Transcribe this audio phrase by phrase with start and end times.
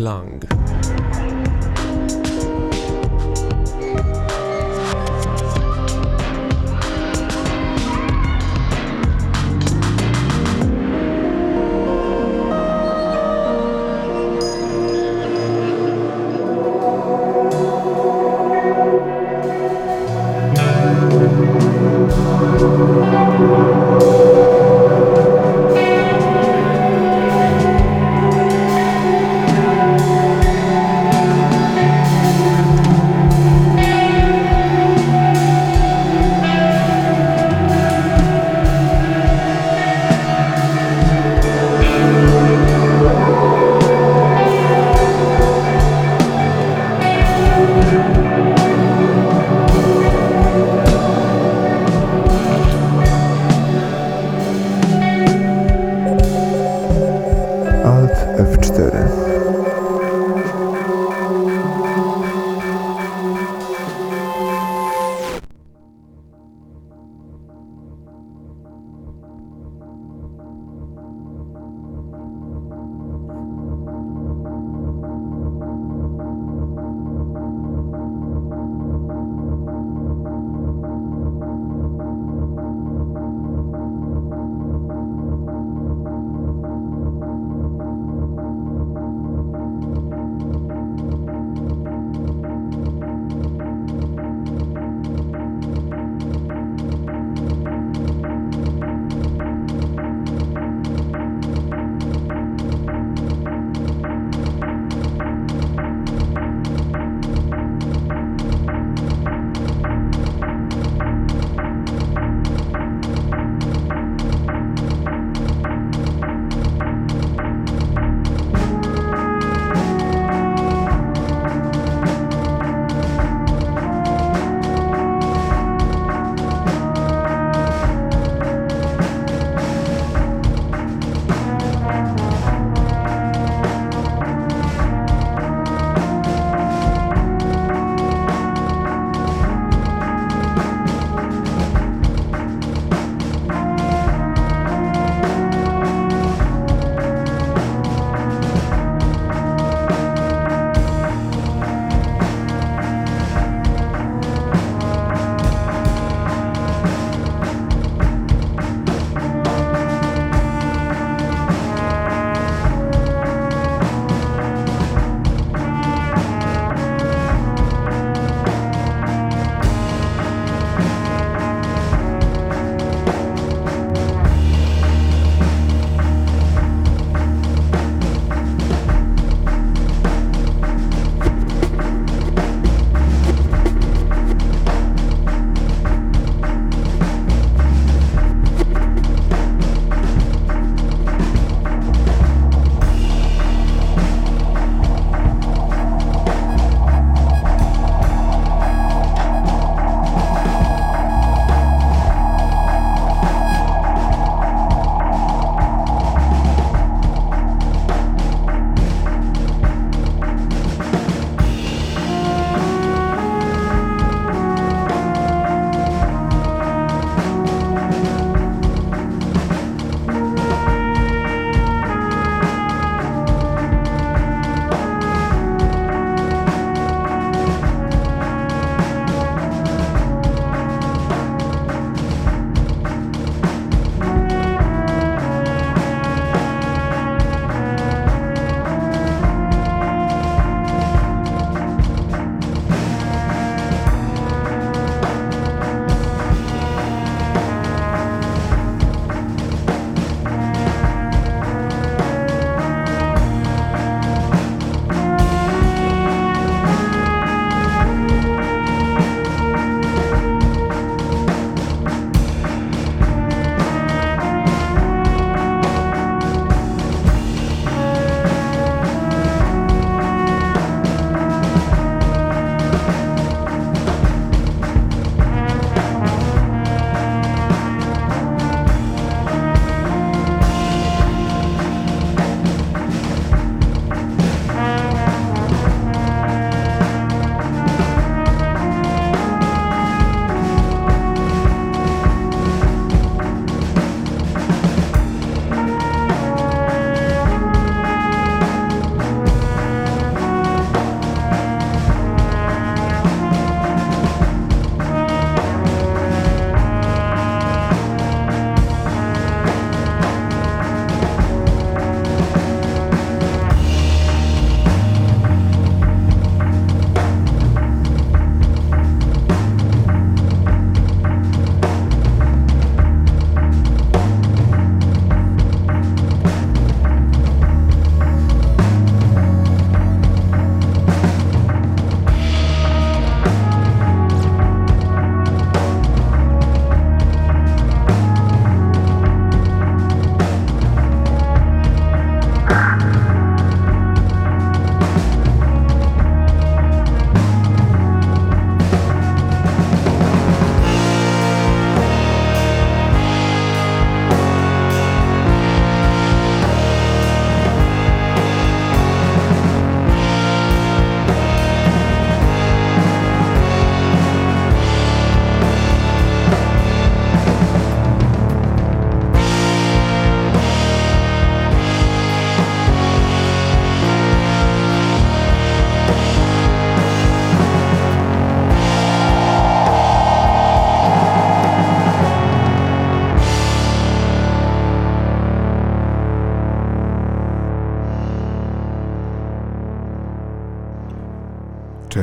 [0.00, 0.59] Klang.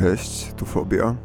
[0.01, 1.15] Cześć, tu Fobia.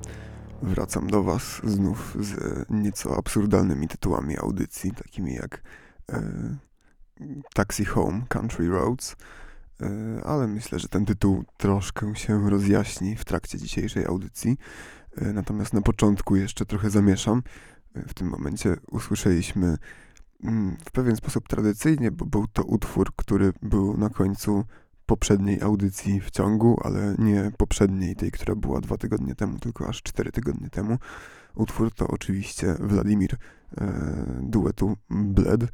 [0.63, 5.63] Wracam do Was znów z nieco absurdalnymi tytułami audycji, takimi jak
[6.13, 6.23] e,
[7.55, 9.17] Taxi Home, Country Roads,
[9.81, 9.87] e,
[10.25, 14.59] ale myślę, że ten tytuł troszkę się rozjaśni w trakcie dzisiejszej audycji.
[15.17, 17.43] E, natomiast na początku jeszcze trochę zamieszam.
[17.95, 19.77] E, w tym momencie usłyszeliśmy
[20.45, 24.65] mm, w pewien sposób tradycyjnie, bo był to utwór, który był na końcu
[25.13, 30.03] poprzedniej audycji w ciągu, ale nie poprzedniej, tej, która była dwa tygodnie temu, tylko aż
[30.03, 30.99] cztery tygodnie temu.
[31.55, 33.93] Utwór to oczywiście Wladimir e,
[34.43, 35.69] duetu Bled, e,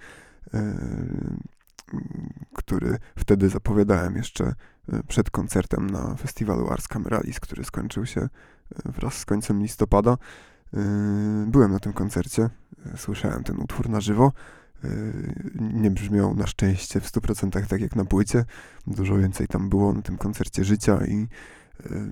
[2.54, 4.54] który wtedy zapowiadałem jeszcze e,
[5.08, 8.28] przed koncertem na festiwalu Ars Cameralis, który skończył się e,
[8.84, 10.12] wraz z końcem listopada.
[10.74, 10.78] E,
[11.46, 12.50] byłem na tym koncercie,
[12.96, 14.32] słyszałem ten utwór na żywo.
[15.60, 18.44] Nie brzmiał na szczęście w 100% tak jak na płycie.
[18.86, 21.28] Dużo więcej tam było na tym koncercie życia i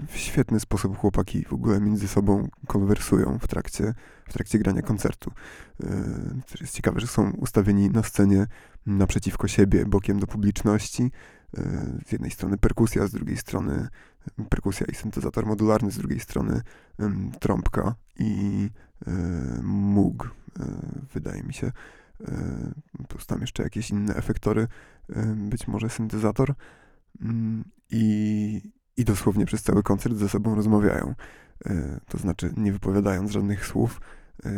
[0.08, 3.94] w świetny sposób chłopaki w ogóle między sobą konwersują w trakcie,
[4.28, 5.30] w trakcie grania koncertu.
[6.46, 8.46] To jest ciekawe, że są ustawieni na scenie
[8.86, 11.12] naprzeciwko siebie, bokiem do publiczności.
[12.06, 13.88] Z jednej strony perkusja, z drugiej strony
[14.48, 16.60] perkusja i syntezator modularny, z drugiej strony
[17.40, 18.70] trąbka i
[19.62, 20.34] móg,
[21.14, 21.72] wydaje mi się.
[23.08, 24.68] Plus tam jeszcze jakieś inne efektory,
[25.36, 26.54] być może syntezator.
[27.90, 31.14] I, i dosłownie przez cały koncert ze sobą rozmawiają.
[32.08, 34.00] To znaczy nie wypowiadając żadnych słów,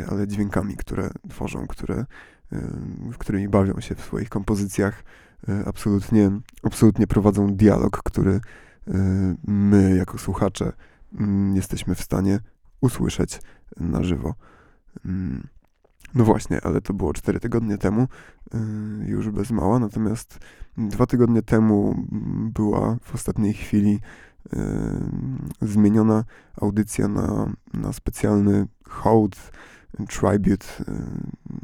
[0.09, 2.05] ale dźwiękami, które tworzą, które,
[3.17, 5.03] którymi bawią się w swoich kompozycjach.
[5.65, 6.31] Absolutnie,
[6.63, 8.39] absolutnie prowadzą dialog, który
[9.47, 10.73] my, jako słuchacze,
[11.53, 12.39] jesteśmy w stanie
[12.81, 13.41] usłyszeć
[13.77, 14.35] na żywo.
[16.15, 18.07] No właśnie, ale to było 4 tygodnie temu,
[19.05, 20.39] już bez mała, natomiast
[20.77, 22.05] dwa tygodnie temu
[22.53, 23.99] była w ostatniej chwili
[25.61, 26.23] zmieniona
[26.61, 29.51] audycja na, na specjalny hołd,
[30.07, 30.65] tribute,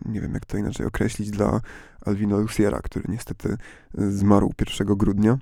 [0.06, 1.62] nie wiem jak to inaczej określić, dla
[2.06, 3.58] Alvina Luciera, który niestety
[3.94, 5.38] zmarł 1 grudnia.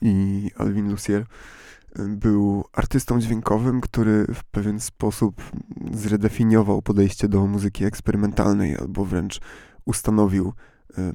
[0.00, 1.26] I Alvin Lucier
[1.98, 5.42] był artystą dźwiękowym, który w pewien sposób
[5.92, 9.40] zredefiniował podejście do muzyki eksperymentalnej, albo wręcz
[9.84, 10.52] ustanowił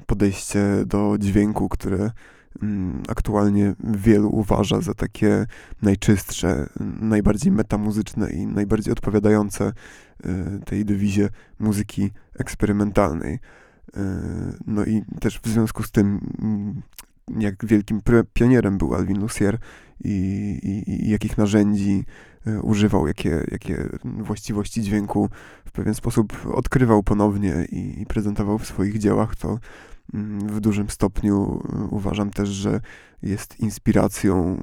[0.06, 2.10] podejście do dźwięku, które
[2.62, 5.46] Mm, aktualnie wielu uważa za takie
[5.82, 6.66] najczystsze,
[7.00, 9.72] najbardziej metamuzyczne i najbardziej odpowiadające
[10.26, 11.28] y, tej dywizie
[11.58, 13.34] muzyki eksperymentalnej.
[13.34, 14.00] Y,
[14.66, 16.82] no i też w związku z tym, mm,
[17.38, 18.00] jak wielkim
[18.34, 19.58] pionierem był Alvin Lucier
[20.04, 20.10] i,
[20.62, 22.04] i, i jakich narzędzi
[22.46, 25.30] y, używał, jakie, jakie właściwości dźwięku
[25.64, 29.58] w pewien sposób odkrywał ponownie i, i prezentował w swoich dziełach, to
[30.46, 32.80] w dużym stopniu y, uważam też, że
[33.22, 34.56] jest inspiracją,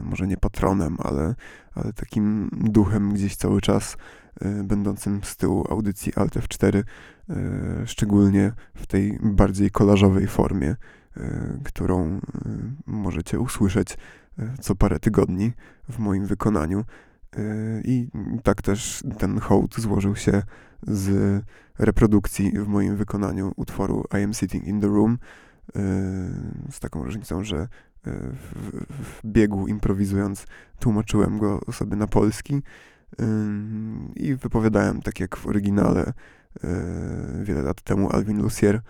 [0.00, 1.34] y, może nie patronem, ale,
[1.74, 3.96] ale takim duchem gdzieś cały czas
[4.42, 6.82] y, będącym z tyłu audycji Alt F4,
[7.86, 10.76] szczególnie w tej bardziej kolażowej formie,
[11.64, 12.20] którą
[12.86, 13.96] możecie usłyszeć
[14.60, 15.52] co parę tygodni
[15.88, 16.84] w moim wykonaniu.
[17.84, 18.08] I
[18.42, 20.42] tak też ten hołd złożył się
[20.82, 21.42] z
[21.78, 25.18] reprodukcji w moim wykonaniu utworu I Am Sitting in the Room,
[26.70, 27.68] z taką różnicą, że
[28.04, 30.46] w, w biegu improwizując
[30.78, 32.62] tłumaczyłem go sobie na polski
[34.16, 36.12] i wypowiadałem tak jak w oryginale
[37.42, 38.80] wiele lat temu Alvin Lucier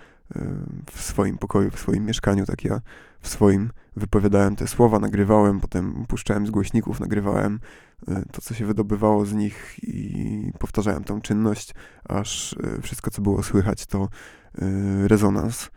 [0.92, 2.80] w swoim pokoju, w swoim mieszkaniu, tak ja
[3.20, 7.60] w swoim wypowiadałem te słowa, nagrywałem, potem puszczałem z głośników, nagrywałem
[8.08, 11.74] e, to, co się wydobywało z nich i powtarzałem tą czynność,
[12.08, 14.08] aż e, wszystko, co było słychać, to
[14.58, 15.70] e, rezonans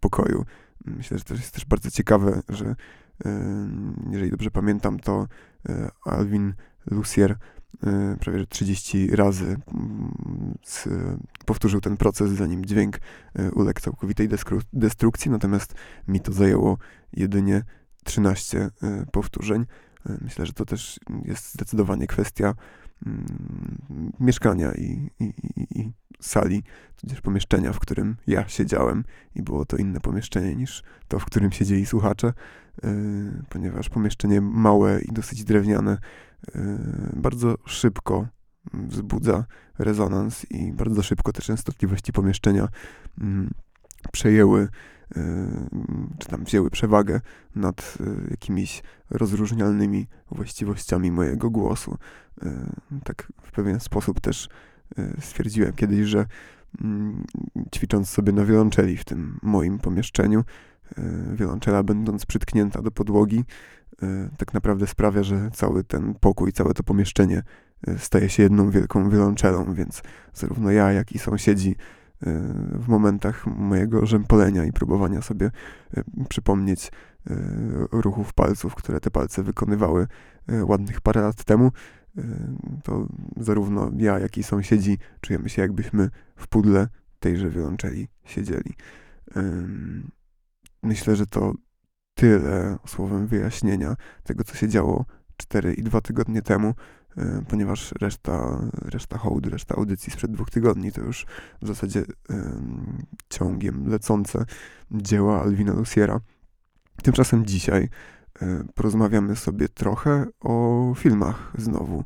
[0.00, 0.44] pokoju.
[0.84, 2.76] Myślę, że to jest też bardzo ciekawe, że
[4.10, 5.26] jeżeli dobrze pamiętam, to
[6.04, 6.54] Alvin
[6.90, 7.36] Lucier Y,
[8.20, 10.58] prawie 30 razy mm,
[11.46, 12.96] powtórzył ten proces, zanim dźwięk
[13.38, 14.28] y, uległ całkowitej
[14.72, 15.74] destrukcji, natomiast
[16.08, 16.78] mi to zajęło
[17.12, 17.62] jedynie
[18.04, 18.70] 13 y,
[19.12, 19.66] powtórzeń.
[20.20, 22.54] Myślę, że to też jest zdecydowanie kwestia
[23.06, 23.26] mm,
[24.20, 26.62] mieszkania i, i, i, sali,
[26.96, 29.04] tudzież pomieszczenia, w którym ja siedziałem
[29.34, 32.32] i było to inne pomieszczenie niż to, w którym siedzieli słuchacze,
[33.48, 35.98] ponieważ pomieszczenie małe i dosyć drewniane
[37.16, 38.26] bardzo szybko
[38.72, 39.44] wzbudza
[39.78, 42.68] rezonans i bardzo szybko te częstotliwości pomieszczenia
[43.20, 43.50] mm,
[44.12, 44.68] przejęły,
[45.16, 45.22] yy,
[46.18, 47.20] czy tam wzięły przewagę
[47.54, 51.98] nad yy, jakimiś rozróżnialnymi właściwościami mojego głosu.
[53.04, 54.48] Tak w pewien sposób też
[55.20, 56.26] stwierdziłem kiedyś, że
[56.80, 57.24] mm,
[57.74, 60.44] ćwicząc sobie na wiolonczeli w tym moim pomieszczeniu,
[61.34, 63.44] Wiolonczela, będąc przytknięta do podłogi,
[64.36, 67.42] tak naprawdę sprawia, że cały ten pokój, całe to pomieszczenie
[67.98, 70.02] staje się jedną wielką wiolonczelą, więc
[70.34, 71.76] zarówno ja, jak i sąsiedzi
[72.72, 75.50] w momentach mojego rzępolenia i próbowania sobie
[76.28, 76.92] przypomnieć
[77.92, 80.06] ruchów palców, które te palce wykonywały
[80.62, 81.72] ładnych parę lat temu,
[82.82, 86.88] to zarówno ja, jak i sąsiedzi czujemy się jakbyśmy w pudle
[87.20, 88.74] tejże wiolonczeli siedzieli.
[90.84, 91.52] Myślę, że to
[92.14, 95.04] tyle słowem wyjaśnienia tego, co się działo
[95.36, 96.74] 4 i 2 tygodnie temu,
[97.48, 101.26] ponieważ reszta, reszta hołdu, reszta audycji sprzed dwóch tygodni to już
[101.62, 102.04] w zasadzie
[103.28, 104.44] ciągiem lecące
[104.90, 106.20] dzieła Alwina Luciera.
[107.02, 107.88] Tymczasem dzisiaj
[108.42, 112.04] E, porozmawiamy sobie trochę o filmach znowu.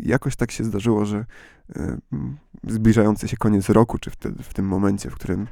[0.00, 1.24] Jakoś tak się zdarzyło, że
[1.76, 1.98] e,
[2.68, 5.46] zbliżający się koniec roku, czy wtedy, w tym momencie, w którym e,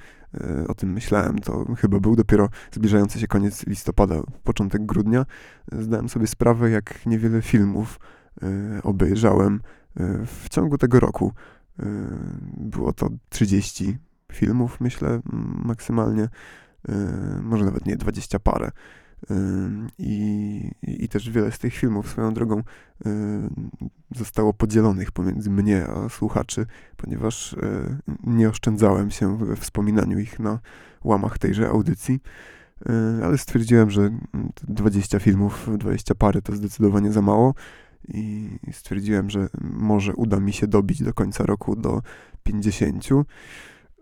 [0.68, 5.26] o tym myślałem, to chyba był dopiero zbliżający się koniec listopada, początek grudnia,
[5.72, 8.00] zdałem sobie sprawę, jak niewiele filmów
[8.82, 9.60] obejrzałem
[10.26, 11.32] w ciągu tego roku.
[12.56, 13.98] Było to 30
[14.32, 15.20] filmów, myślę,
[15.64, 16.28] maksymalnie.
[17.42, 18.70] Może nawet nie, dwadzieścia parę.
[19.30, 19.34] Y,
[19.98, 22.62] I, I też wiele z tych filmów swoją drogą y,
[24.16, 27.56] zostało podzielonych pomiędzy mnie a słuchaczy, ponieważ
[28.24, 30.58] nie oszczędzałem się we wspominaniu ich na
[31.04, 32.20] łamach tejże audycji.
[33.24, 34.10] Ale stwierdziłem, że
[34.68, 37.54] 20 filmów, 20 pary to zdecydowanie za mało
[38.08, 42.02] i stwierdziłem, że może uda mi się dobić do końca roku do
[42.42, 43.08] 50.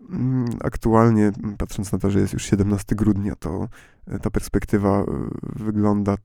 [0.09, 3.67] Mm, aktualnie, patrząc na to, że jest już 17 grudnia, to
[4.07, 5.05] e, ta perspektywa e,
[5.41, 6.15] wygląda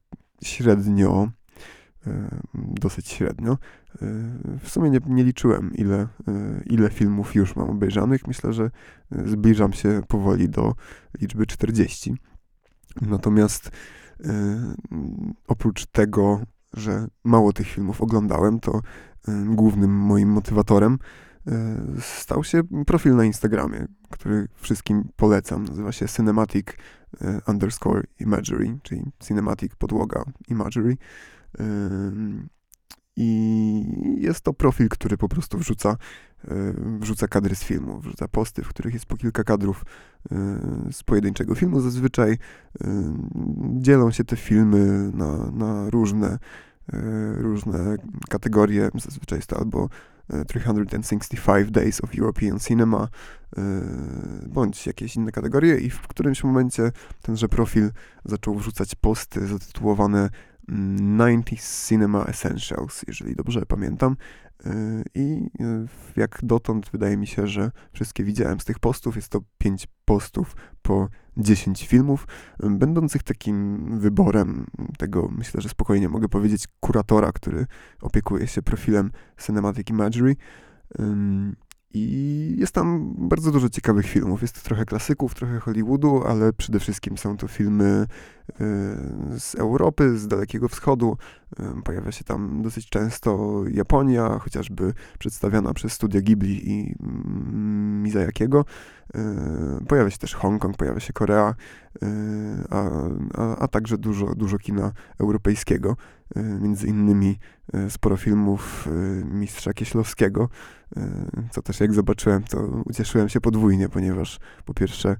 [0.42, 1.28] średnio,
[2.06, 3.58] e, dosyć średnio.
[4.62, 6.08] W sumie nie, nie liczyłem, ile,
[6.66, 8.26] ile filmów już mam obejrzanych.
[8.26, 8.70] Myślę, że
[9.10, 10.74] zbliżam się powoli do
[11.20, 12.16] liczby 40.
[13.00, 13.70] Natomiast
[15.48, 16.40] oprócz tego,
[16.74, 18.80] że mało tych filmów oglądałem, to
[19.46, 20.98] głównym moim motywatorem
[22.00, 25.64] stał się profil na Instagramie, który wszystkim polecam.
[25.64, 26.66] Nazywa się Cinematic
[27.20, 30.96] e, underscore Imagery, czyli Cinematic podłoga Imagery.
[31.58, 31.64] E,
[33.16, 35.96] I jest to profil, który po prostu wrzuca,
[37.00, 39.84] wrzuca kadry z filmu, wrzuca posty, w których jest po kilka kadrów
[40.90, 41.80] z pojedynczego filmu.
[41.80, 42.38] Zazwyczaj
[43.78, 46.38] dzielą się te filmy na, na różne,
[47.36, 47.96] różne
[48.28, 48.90] kategorie.
[48.94, 49.88] Zazwyczaj jest to albo
[50.46, 53.08] 365 Days of European Cinema,
[53.56, 53.62] e,
[54.46, 57.90] bądź jakieś inne kategorie i w którymś momencie tenże profil
[58.24, 60.30] zaczął wrzucać posty zatytułowane
[60.68, 64.16] 90s Cinema Essentials, jeżeli dobrze pamiętam.
[64.66, 69.16] E, I e, jak dotąd wydaje mi się, że wszystkie widziałem z tych postów.
[69.16, 72.26] Jest to 5 postów po 10 filmów,
[72.60, 74.66] będących takim wyborem
[74.98, 77.66] tego, myślę, że spokojnie mogę powiedzieć, kuratora, który
[78.00, 79.10] opiekuje się profilem
[79.46, 80.36] Cinematic Imagery.
[81.94, 84.42] I jest tam bardzo dużo ciekawych filmów.
[84.42, 88.41] Jest to trochę klasyków, trochę Hollywoodu, ale przede wszystkim są to filmy y,
[89.38, 91.16] z Europy, z Dalekiego Wschodu.
[91.60, 98.64] Y, pojawia się tam dosyć często Japonia, chociażby przedstawiana przez studia Ghibli i mm, Mizajakiego.
[99.80, 101.54] Y, pojawia się też Hongkong, pojawia się Korea,
[102.70, 102.90] a,
[103.34, 105.96] a, a także dużo, dużo kina europejskiego.
[106.60, 107.38] Między innymi
[107.88, 108.88] sporo filmów
[109.24, 110.48] mistrza Kieślowskiego,
[111.50, 115.16] co też jak zobaczyłem, to ucieszyłem się podwójnie, ponieważ po pierwsze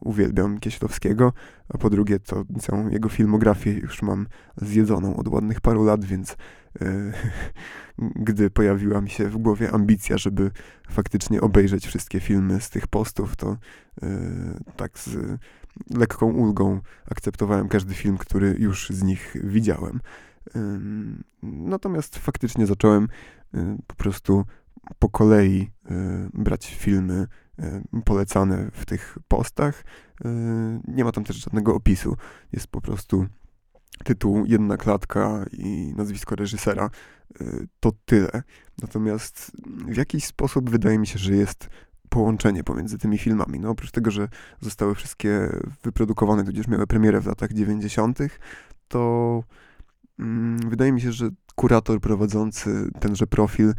[0.00, 1.32] uwielbiam Kieślowskiego,
[1.68, 6.36] a po drugie to całą jego filmografię już mam zjedzoną od ładnych paru lat, więc
[8.26, 10.50] gdy pojawiła mi się w głowie ambicja, żeby
[10.90, 13.56] faktycznie obejrzeć wszystkie filmy z tych postów, to
[14.76, 15.18] tak z
[15.90, 20.00] lekką ulgą akceptowałem każdy film, który już z nich widziałem.
[21.42, 23.08] Natomiast faktycznie zacząłem
[23.86, 24.44] po prostu
[24.98, 25.70] po kolei
[26.34, 27.26] brać filmy
[28.04, 29.84] polecane w tych postach.
[30.88, 32.16] Nie ma tam też żadnego opisu.
[32.52, 33.26] Jest po prostu
[34.04, 36.90] tytuł, jedna klatka i nazwisko reżysera.
[37.80, 38.42] To tyle.
[38.82, 39.52] Natomiast
[39.88, 41.68] w jakiś sposób wydaje mi się, że jest
[42.08, 43.60] połączenie pomiędzy tymi filmami.
[43.60, 44.28] No, oprócz tego, że
[44.60, 48.18] zostały wszystkie wyprodukowane, tudzież miały premierę w latach 90.,
[48.88, 49.42] to
[50.18, 53.74] mm, wydaje mi się, że kurator prowadzący tenże profil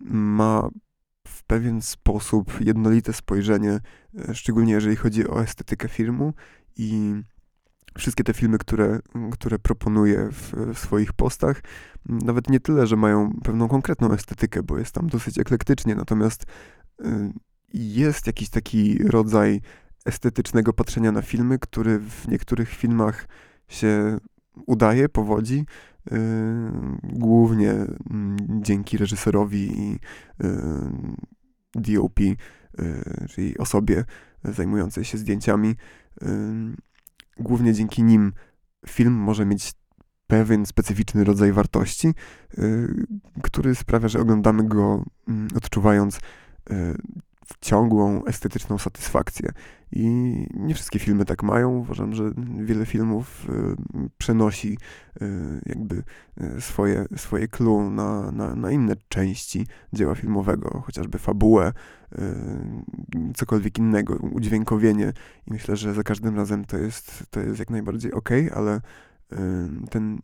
[0.00, 0.68] ma
[1.32, 3.80] w pewien sposób jednolite spojrzenie,
[4.28, 6.34] e, szczególnie jeżeli chodzi o estetykę filmu
[6.76, 7.14] i
[7.98, 9.00] wszystkie te filmy, które,
[9.32, 11.62] które proponuje w, w, swoich postach,
[12.06, 16.42] nawet nie tyle, że mają pewną konkretną estetykę, bo jest tam dosyć eklektycznie, natomiast
[17.00, 17.04] y,
[17.74, 19.60] jest jakiś taki rodzaj
[20.04, 23.28] estetycznego patrzenia na filmy, który w niektórych filmach
[23.68, 24.18] się
[24.66, 25.66] udaje, powodzi,
[27.02, 29.98] głównie mm, dzięki reżyserowi i
[31.74, 32.36] DOP, yy,
[33.28, 34.04] czyli osobie
[34.44, 35.74] zajmującej się zdjęciami.
[37.36, 38.32] Głównie dzięki nim
[38.86, 39.72] film może mieć
[40.26, 42.14] pewien specyficzny rodzaj wartości,
[43.42, 46.20] który sprawia, że oglądamy go mm, odczuwając
[47.60, 49.52] ciągłą estetyczną satysfakcję.
[49.92, 50.06] I
[50.54, 51.76] nie wszystkie filmy tak mają.
[51.76, 52.30] Uważam, że
[52.64, 54.78] wiele filmów y, przenosi
[55.22, 55.26] y,
[55.66, 56.02] jakby
[56.56, 61.72] y, swoje, swoje clue na, na, na inne części dzieła filmowego, chociażby fabułę,
[63.34, 65.12] cokolwiek innego, udźwiękowienie.
[65.46, 68.80] I myślę, że za każdym razem to jest, to jest jak najbardziej ok, ale
[69.90, 70.20] ten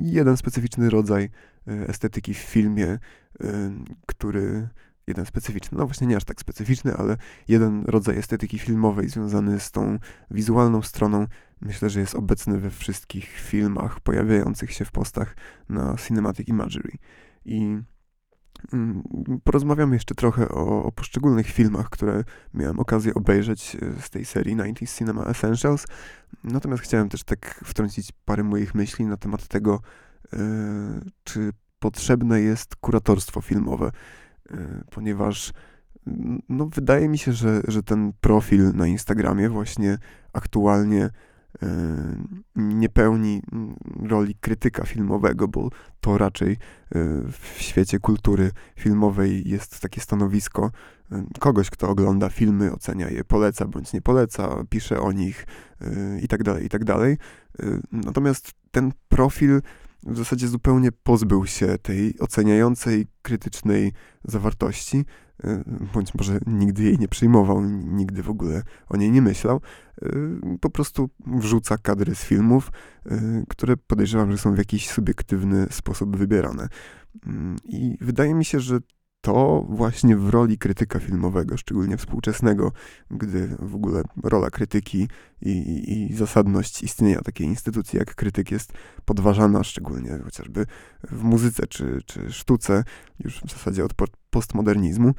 [0.00, 1.30] jeden specyficzny rodzaj
[1.66, 2.98] estetyki w filmie,
[4.06, 4.68] który
[5.06, 7.16] jeden specyficzny, no właśnie nie aż tak specyficzny, ale
[7.48, 9.98] jeden rodzaj estetyki filmowej związany z tą
[10.30, 11.26] wizualną stroną,
[11.60, 15.36] myślę, że jest obecny we wszystkich filmach pojawiających się w postach
[15.68, 16.92] na Cinematic Imagery.
[17.44, 17.78] I
[18.72, 19.02] mm,
[19.44, 24.56] porozmawiamy jeszcze trochę o, o, poszczególnych filmach, które miałem okazję obejrzeć e, z tej serii
[24.56, 25.86] 90 Cinema Essentials.
[26.44, 29.80] Natomiast chciałem też tak wtrącić parę moich myśli na temat tego,
[30.32, 30.38] yy,
[31.24, 33.90] czy potrzebne jest kuratorstwo filmowe.
[34.50, 35.52] Y, ponieważ
[36.48, 39.98] no, wydaje mi się, że, że ten profil na Instagramie właśnie
[40.32, 41.66] aktualnie y,
[42.56, 43.42] nie pełni
[44.02, 46.56] roli krytyka filmowego, bo to raczej y,
[47.32, 50.70] w świecie kultury filmowej jest takie stanowisko
[51.40, 55.46] kogoś, kto ogląda filmy, ocenia je, poleca bądź nie poleca, pisze o nich
[56.22, 57.18] i tak dalej, i tak dalej.
[57.92, 59.60] Natomiast ten profil
[60.06, 63.92] w zasadzie zupełnie pozbył się tej oceniającej, krytycznej
[64.24, 65.04] zawartości,
[65.44, 65.64] y,
[65.94, 69.60] bądź może nigdy jej nie przyjmował, nigdy w ogóle o niej nie myślał.
[70.02, 72.70] Y, po prostu wrzuca kadry z filmów,
[73.06, 76.68] y, które podejrzewam, że są w jakiś subiektywny sposób wybierane.
[77.64, 78.78] I wydaje mi się, że
[79.26, 82.72] to właśnie w roli krytyka filmowego, szczególnie współczesnego,
[83.10, 85.08] gdy w ogóle rola krytyki
[85.42, 88.72] i, i, i, zasadność istnienia takiej instytucji jak krytyk jest
[89.04, 90.66] podważana, szczególnie chociażby
[91.10, 92.84] w muzyce czy, czy sztuce,
[93.24, 93.92] już w zasadzie od
[94.30, 95.14] postmodernizmu.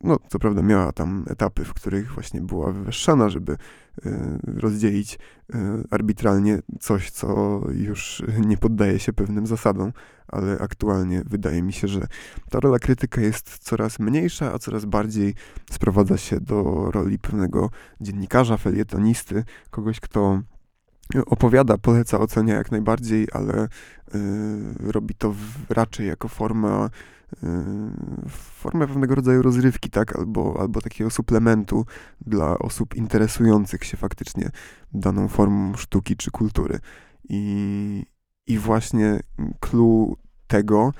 [0.00, 3.56] No, co prawda miała tam etapy, w których właśnie była wywyższana, żeby
[4.04, 4.12] yy,
[4.44, 5.18] rozdzielić
[5.54, 5.58] yy,
[5.90, 9.92] arbitralnie coś, co już nie poddaje się pewnym zasadom,
[10.28, 12.06] ale aktualnie wydaje mi się, że
[12.50, 15.34] ta rola krytyka jest coraz mniejsza, a coraz bardziej
[15.70, 17.70] sprowadza się do roli pewnego
[18.00, 20.40] dziennikarza, felietonisty, kogoś, kto
[21.26, 23.68] opowiada, poleca, ocenia jak najbardziej, ale
[24.80, 26.90] robi to w, raczej jako forma
[28.30, 31.86] formę pewnego rodzaju rozrywki, tak, albo, albo takiego suplementu
[32.20, 34.50] dla osób interesujących się faktycznie
[34.92, 36.78] daną formą sztuki czy kultury.
[37.28, 38.06] I,
[38.46, 39.20] i właśnie
[39.60, 40.92] clue tego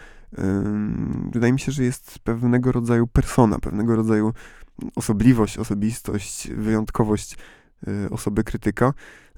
[1.33, 4.33] wydaje mi się, że jest pewnego rodzaju persona, pewnego rodzaju
[4.97, 7.37] osobliwość, osobistość, wyjątkowość
[8.11, 8.93] osoby krytyka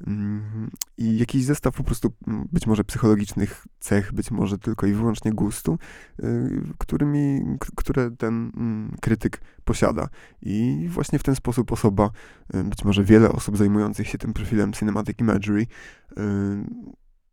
[0.07, 4.93] mm, i jakiś zestaw po prostu mm, być może psychologicznych cech, być może tylko i
[4.93, 5.79] wyłącznie gustu,
[6.21, 7.41] y, którymi,
[7.77, 10.09] które ten mm, krytyk posiada.
[10.43, 12.11] I właśnie w ten sposób osoba,
[12.55, 15.67] y, być może wiele osób zajmujących się tym profilem Cinematic Imagery,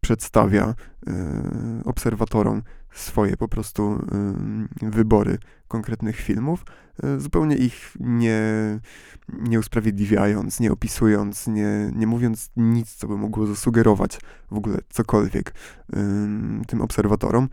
[0.02, 0.76] przedstawia
[1.86, 2.62] obserwatorom
[2.96, 4.00] swoje po prostu
[4.82, 6.66] wybory konkretnych filmów,
[7.04, 8.42] e, zupełnie ich nie,
[9.30, 14.20] nie usprawiedliwiając, nie opisując, nie, nie mówiąc nic, co by mogło zasugerować
[14.52, 15.54] w ogóle cokolwiek
[16.68, 17.50] tym obserwatorom,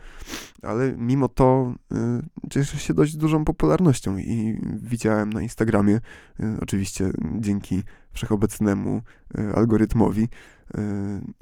[0.63, 5.95] ale mimo to y, cieszy się dość dużą popularnością i widziałem na Instagramie,
[6.41, 9.03] y, oczywiście dzięki wszechobecnemu
[9.39, 10.29] y, algorytmowi,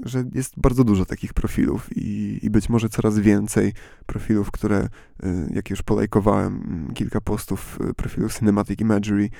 [0.04, 3.72] że jest bardzo dużo takich profilów i, i być może coraz więcej
[4.06, 4.88] profilów, które,
[5.50, 9.30] jak już polajkowałem mm, kilka postów profilu Cinematic Imagery,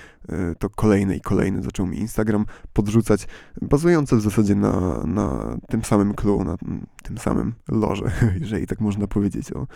[0.59, 3.29] to kolejne i kolejne zaczął mi Instagram podrzucać,
[3.63, 6.57] bazujące w zasadzie na, na tym samym clue, na
[7.03, 9.67] tym samym lorze, jeżeli tak można powiedzieć o,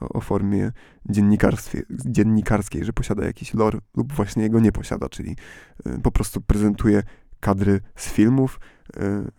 [0.00, 0.72] o formie
[2.06, 5.36] dziennikarskiej, że posiada jakiś lore lub właśnie jego nie posiada, czyli
[6.02, 7.02] po prostu prezentuje
[7.40, 8.60] kadry z filmów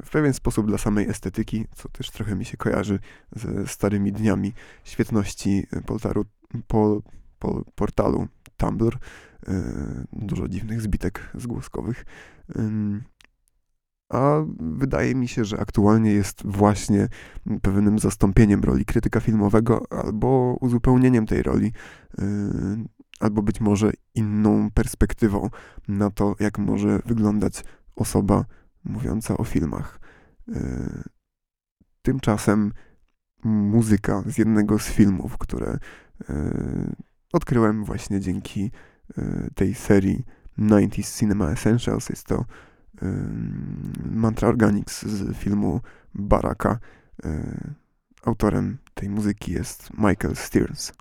[0.04, 3.00] w pewien sposób dla samej estetyki, co też trochę mi się kojarzy
[3.36, 6.26] ze starymi dniami świetności portalu,
[6.68, 7.02] po,
[7.40, 8.98] po, portalu Tumblr.
[9.48, 12.06] E, dużo dziwnych zbitek zgłoskowych.
[14.10, 17.08] A wydaje mi się, że aktualnie jest właśnie
[17.62, 21.72] pewnym zastąpieniem roli krytyka filmowego albo uzupełnieniem tej roli
[23.20, 25.50] albo być może inną perspektywą
[25.88, 27.64] na to, jak może wyglądać
[27.96, 28.46] osoba
[28.90, 30.00] mówiąca o filmach.
[30.56, 31.04] E,
[32.02, 32.74] tymczasem
[33.44, 35.80] muzyka z jednego z filmów, które
[36.30, 36.54] e,
[37.34, 38.72] odkryłem właśnie dzięki
[39.18, 40.26] e, tej serii
[40.60, 42.10] 90s Cinema Essentials.
[42.10, 42.46] Jest to
[44.12, 45.82] Mantra Organics z filmu
[46.14, 46.80] Baraka.
[48.24, 50.94] Autorem tej muzyki jest Michael Stearns.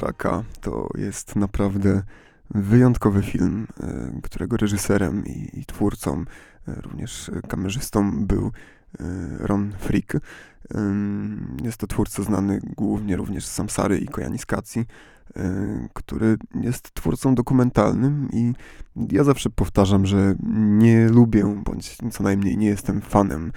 [0.00, 2.02] Baraka to jest naprawdę
[2.50, 6.24] wyjątkowy film, e, którego reżyserem i, twórcą,
[6.68, 9.04] e, również kamerzystą był e,
[9.38, 10.12] Ron Frick.
[11.62, 14.84] Jest to twórca znany głównie również z Samsary i Kojaniskacji,
[15.92, 18.52] który jest twórcą dokumentalnym i
[19.10, 23.52] ja zawsze powtarzam, że nie lubię, bądź co najmniej nie jestem fanem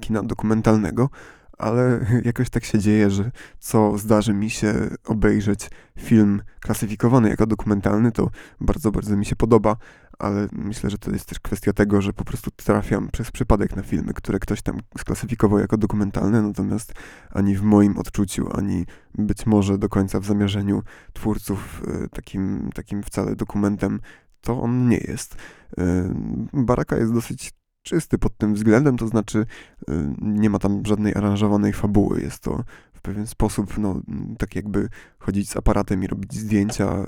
[0.00, 1.10] kina dokumentalnego,
[1.58, 8.12] ale jakoś tak się dzieje, że co zdarzy mi się obejrzeć film klasyfikowany jako dokumentalny,
[8.12, 9.76] to bardzo, bardzo mi się podoba,
[10.18, 13.82] ale myślę, że to jest też kwestia tego, że po prostu trafiam przez przypadek na
[13.82, 16.92] filmy, które ktoś tam sklasyfikował jako dokumentalne, natomiast
[17.30, 23.02] ani w moim odczuciu, ani być może do końca w zamierzeniu twórców e, takim, takim
[23.02, 24.00] wcale dokumentem
[24.40, 25.36] to on nie jest.
[25.78, 26.14] E,
[26.52, 27.52] Baraka jest dosyć
[27.84, 32.20] czysty pod tym względem, to znaczy y, nie ma tam żadnej aranżowanej fabuły.
[32.20, 34.00] Jest to w pewien sposób, no,
[34.38, 37.06] tak jakby chodzić z aparatem i robić zdjęcia y,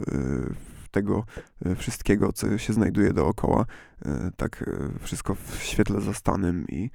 [0.91, 1.25] tego
[1.67, 3.67] y, wszystkiego, co się znajduje dookoła.
[4.37, 6.91] Tak wszystko w świetle zastanym i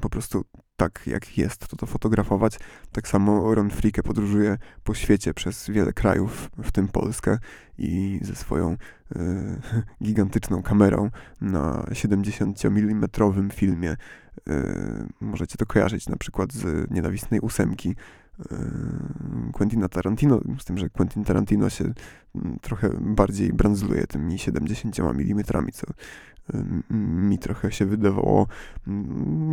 [0.00, 0.44] po prostu
[0.76, 2.58] tak jak jest, to to fotografować.
[2.92, 7.38] Tak samo Ron Fricke podróżuje po świecie przez wiele krajów, w tym Polskę
[7.78, 8.76] i ze swoją y,
[10.04, 11.10] gigantyczną kamerą
[11.40, 13.08] na 70 mm
[13.52, 13.96] filmie.
[14.48, 17.94] Y, możecie to kojarzyć na przykład z Nienawistnej Ósemki,
[19.52, 21.92] Quentina Tarantino, z tym, że Quentin Tarantino się
[22.60, 25.86] trochę bardziej branzluje tymi 70 mm, co
[26.90, 28.46] mi trochę się wydawało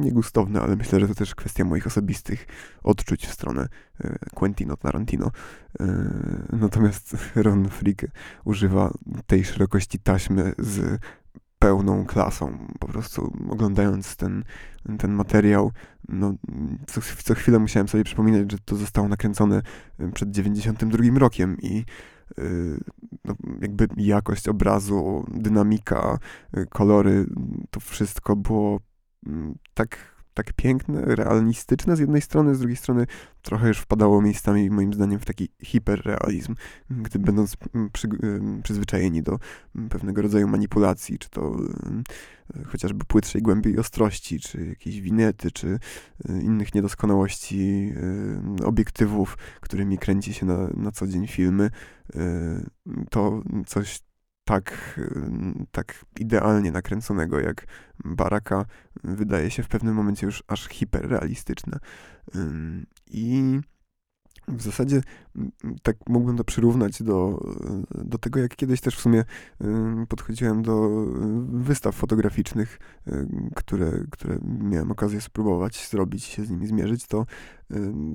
[0.03, 2.47] niegustowne, ale myślę, że to też kwestia moich osobistych
[2.83, 3.67] odczuć w stronę
[4.03, 5.31] e, Quentino Tarantino.
[5.79, 5.85] E,
[6.51, 8.05] natomiast Ron Frick
[8.45, 8.93] używa
[9.27, 11.01] tej szerokości taśmy z
[11.59, 12.67] pełną klasą.
[12.79, 14.43] Po prostu oglądając ten,
[14.99, 15.71] ten materiał,
[16.09, 16.33] no,
[16.87, 19.61] co, co chwilę musiałem sobie przypominać, że to zostało nakręcone
[20.13, 21.85] przed 92 rokiem i
[23.25, 26.19] no, jakby jakość obrazu, dynamika,
[26.57, 27.25] y, kolory,
[27.69, 28.79] to wszystko było
[29.27, 33.07] mm, tak, tak piękne, realistyczne z jednej strony, z drugiej strony
[33.41, 36.55] trochę już wpadało miejscami moim zdaniem w taki hiperrealizm,
[36.89, 38.07] gdy będąc mm, przy,
[38.63, 39.39] przyzwyczajeni do
[39.75, 41.57] mm, pewnego rodzaju manipulacji, czy to
[42.65, 45.79] chociażby płytszej głębi i ostrości, czy jakiejś winety, czy y,
[46.41, 47.93] innych niedoskonałości
[48.63, 51.69] obiektywów, którymi kręci się na, na co dzień filmy,
[52.15, 52.19] y,
[53.09, 54.01] to coś
[54.45, 54.99] tak,
[55.71, 57.65] tak idealnie nakręconego jak
[58.05, 58.65] Baraka
[59.03, 61.79] wydaje się w pewnym momencie już aż hiperrealistyczne.
[63.07, 63.59] I
[64.47, 65.01] w zasadzie
[65.83, 67.45] tak mógłbym to przyrównać do,
[67.91, 69.23] do tego, jak kiedyś też w sumie
[70.07, 70.89] podchodziłem do
[71.47, 72.79] wystaw fotograficznych,
[73.55, 77.25] które, które miałem okazję spróbować zrobić, się z nimi zmierzyć, to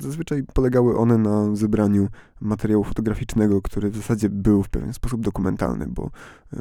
[0.01, 2.09] zazwyczaj polegały one na zebraniu
[2.41, 6.11] materiału fotograficznego, który w zasadzie był w pewien sposób dokumentalny, bo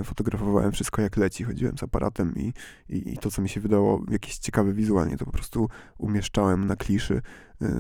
[0.03, 2.53] fotografowałem wszystko jak leci, chodziłem z aparatem i,
[2.89, 6.75] i, i to, co mi się wydało jakieś ciekawe wizualnie, to po prostu umieszczałem na
[6.75, 7.21] kliszy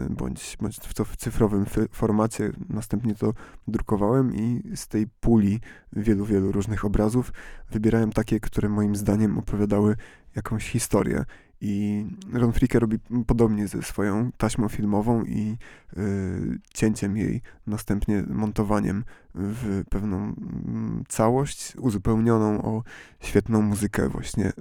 [0.09, 3.33] bądź, bądź w, to w cyfrowym formacie następnie to
[3.67, 5.59] drukowałem i z tej puli
[5.93, 7.33] wielu, wielu różnych obrazów
[7.71, 9.95] wybierałem takie, które moim zdaniem opowiadały
[10.35, 11.25] jakąś historię.
[11.61, 15.57] I Ron Fricke robi podobnie ze swoją taśmą filmową i
[15.97, 19.03] y, cięciem jej, następnie montowaniem
[19.35, 22.83] w pewną mm, całość uzupełnioną o
[23.19, 24.53] świetną muzykę właśnie y,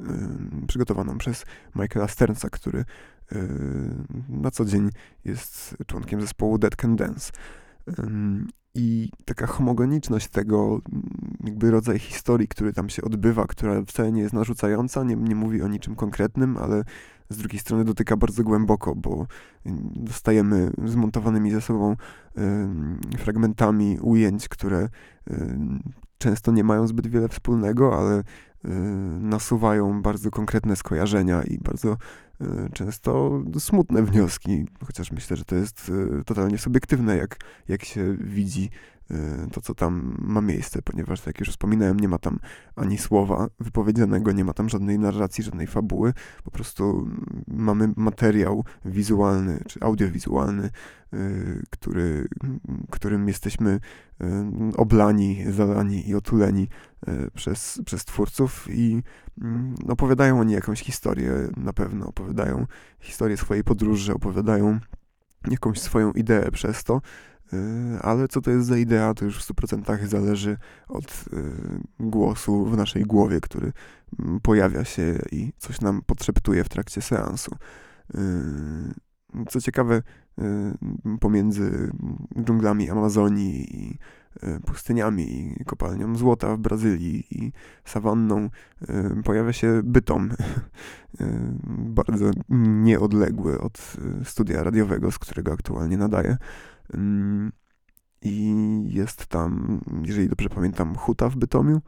[0.66, 2.84] przygotowaną przez Michaela Sternsa, który
[3.32, 3.48] y,
[4.28, 4.90] na co dzień
[5.24, 7.32] jest członkiem zespołu Dead Can Dance.
[8.74, 10.80] I taka homogeniczność tego,
[11.44, 15.62] jakby rodzaj historii, który tam się odbywa, która wcale nie jest narzucająca, nie, nie mówi
[15.62, 16.84] o niczym konkretnym, ale
[17.30, 19.26] z drugiej strony dotyka bardzo głęboko, bo
[19.94, 21.96] dostajemy zmontowanymi ze sobą
[23.12, 24.88] y, fragmentami ujęć, które
[25.30, 25.58] y,
[26.18, 28.22] często nie mają zbyt wiele wspólnego, ale
[29.20, 31.96] nasuwają bardzo konkretne skojarzenia i bardzo
[32.42, 35.88] Y, często smutne wnioski, chociaż myślę, że to jest
[36.20, 37.36] y, totalnie subiektywne, jak,
[37.68, 38.95] jak się widzi y,
[39.52, 42.38] to, co tam ma miejsce, ponieważ, tak jak już wspominałem, nie ma tam
[42.76, 46.12] ani słowa wypowiedzianego, nie ma tam żadnej narracji, żadnej fabuły,
[46.44, 47.08] po prostu
[47.48, 50.70] mamy materiał wizualny czy audiowizualny,
[51.70, 52.28] który,
[52.90, 53.80] którym jesteśmy
[54.76, 56.68] oblani, zalani i otuleni
[57.34, 59.02] przez, przez twórców i
[59.42, 62.66] mm, opowiadają oni jakąś historię na pewno, opowiadają
[63.00, 64.80] historię swojej podróży, opowiadają
[65.50, 67.35] jakąś swoją ideę przez to, y,
[68.00, 71.42] ale co to jest za idea, to już w 100% zależy od y,
[72.00, 73.72] głosu w naszej głowie, który
[74.18, 77.50] mm, pojawia się i coś nam podszeptuje w trakcie seansu.
[78.14, 78.18] Y,
[79.48, 80.02] co ciekawe,
[81.20, 81.92] pomiędzy
[82.42, 83.98] dżunglami Amazonii i
[84.66, 87.52] pustyniami, i kopalnią złota w Brazylii i
[87.84, 88.50] sawanną,
[89.24, 90.30] pojawia się bytom,
[92.00, 96.36] bardzo nieodległy od studia radiowego, z którego aktualnie nadaje.
[98.22, 98.54] I
[98.88, 101.80] jest tam, jeżeli dobrze pamiętam, huta w Bytomiu,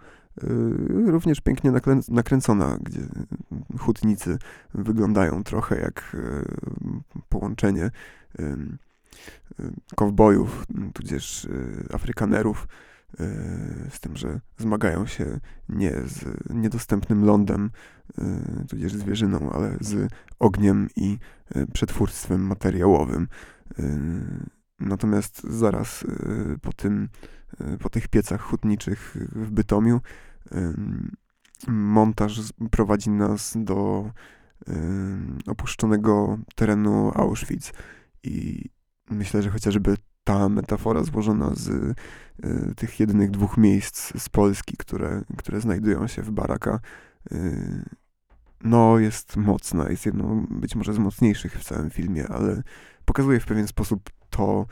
[0.44, 1.72] Y, również pięknie
[2.08, 3.00] nakręcona, gdzie
[3.78, 4.38] hutnicy
[4.74, 6.44] wyglądają trochę jak y,
[7.28, 7.90] połączenie
[9.94, 11.48] kowbojów, tudzież
[11.92, 12.68] Afrykanerów,
[13.90, 17.70] z tym, że zmagają się nie z niedostępnym lądem,
[18.68, 21.18] tudzież zwierzyną, ale z ogniem i
[21.72, 23.28] przetwórstwem materiałowym.
[24.80, 26.04] Natomiast zaraz
[26.62, 27.08] po tym,
[27.80, 30.00] po tych piecach hutniczych w Bytomiu
[31.68, 34.10] montaż prowadzi nas do
[35.46, 37.72] opuszczonego terenu Auschwitz.
[38.22, 38.64] I
[39.10, 39.96] myślę, że chociażby
[40.28, 41.94] ta metafora złożona z y,
[42.76, 46.80] tych jedynych dwóch miejsc z Polski, które, które znajdują się w Baraka,
[47.32, 47.84] y,
[48.64, 52.62] no jest mocna, jest jedną być może z mocniejszych w całym filmie, ale
[53.04, 54.66] pokazuje w pewien sposób to,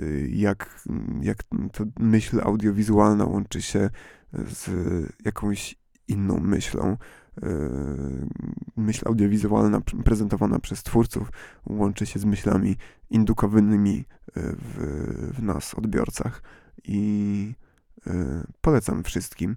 [0.00, 0.84] y, jak,
[1.22, 3.90] jak ta myśl audiowizualna łączy się
[4.32, 4.70] z
[5.24, 5.74] jakąś
[6.08, 6.96] inną myślą.
[7.42, 7.46] E,
[8.76, 11.30] myśl audiowizualna prezentowana przez twórców
[11.66, 12.76] łączy się z myślami
[13.10, 14.04] indukowanymi
[14.36, 16.42] w, w nas, odbiorcach.
[16.84, 17.54] I
[18.60, 19.56] polecam wszystkim.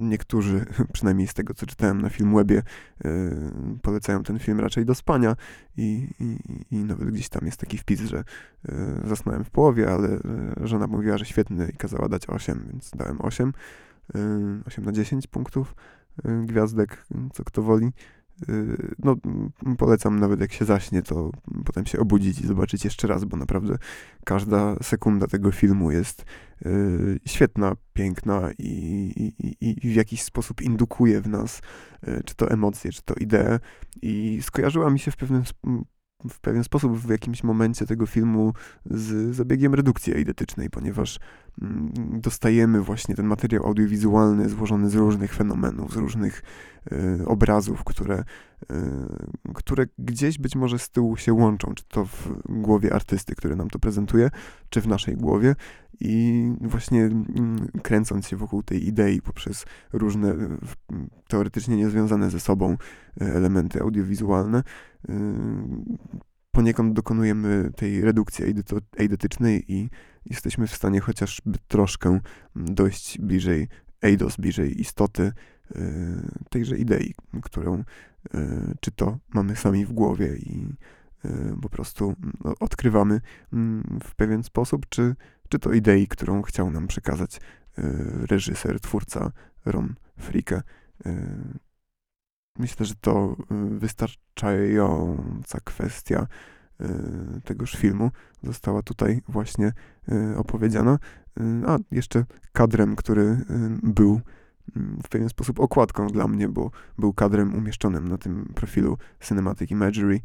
[0.00, 2.62] Niektórzy, przynajmniej z tego co czytałem na Filmwebie,
[3.82, 5.36] polecają ten film raczej do spania
[5.76, 6.38] i, i,
[6.70, 8.24] i nawet gdzieś tam jest taki wpis, że
[9.04, 10.18] zasnąłem w połowie, ale
[10.60, 13.52] żona mówiła, że świetny i kazała dać 8, więc dałem 8.
[14.66, 15.74] 8 na 10 punktów
[16.44, 17.92] gwiazdek, co kto woli.
[18.48, 19.16] Y, no,
[19.78, 21.30] polecam nawet jak się zaśnie, to
[21.64, 23.78] potem się obudzić i zobaczyć jeszcze raz, bo naprawdę
[24.24, 26.24] każda sekunda tego filmu jest
[26.66, 28.64] y, świetna, piękna i,
[29.38, 31.62] i, i w jakiś sposób indukuje w nas
[32.08, 33.58] y, czy to emocje, czy to idee.
[34.02, 35.42] I skojarzyła mi się w pewnym
[36.30, 38.52] w pewien sposób w jakimś momencie tego filmu
[38.86, 41.20] z zabiegiem redukcji eidetycznej, ponieważ
[41.62, 46.42] mm, dostajemy właśnie ten materiał audiowizualny złożony z różnych fenomenów, z różnych
[46.92, 48.24] y, obrazów, które,
[48.72, 48.74] y,
[49.54, 53.70] które gdzieś być może z tyłu się łączą, czy to w głowie artysty, który nam
[53.70, 54.30] to prezentuje,
[54.70, 55.54] czy w naszej głowie.
[56.00, 60.34] I właśnie mm, kręcąc się wokół tej idei poprzez różne
[61.28, 62.76] teoretycznie niezwiązane ze sobą
[63.20, 64.62] e, elementy audiowizualne, y,
[66.50, 68.44] poniekąd dokonujemy tej redukcji
[68.98, 69.90] eidetycznej i
[70.24, 72.20] jesteśmy w stanie chociażby troszkę
[72.56, 73.68] dojść bliżej
[74.00, 75.80] eidos, bliżej istoty e,
[76.50, 77.84] tejże idei, którą e,
[78.80, 80.74] czy to mamy sami w głowie i
[81.62, 83.20] po prostu no, odkrywamy
[83.52, 85.14] mm, w pewien sposób, czy
[85.48, 87.40] czy to idei, którą chciał nam przekazać
[88.30, 89.32] reżyser, twórca
[89.64, 90.62] Ron Fricke.
[92.58, 96.26] Myślę, że to e, wystarczająca kwestia
[97.44, 98.10] tegoż filmu
[98.42, 99.72] została tutaj właśnie
[100.36, 100.98] opowiedziana.
[101.66, 103.44] A jeszcze kadrem, który
[103.82, 104.20] był
[105.04, 110.20] w pewien sposób okładką dla mnie, bo był kadrem umieszczonym na tym profilu Cinematic Imagery.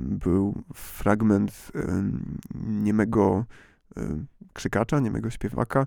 [0.00, 1.72] Był fragment
[2.54, 3.44] niemego
[4.52, 5.86] krzykacza, niemego śpiewaka y,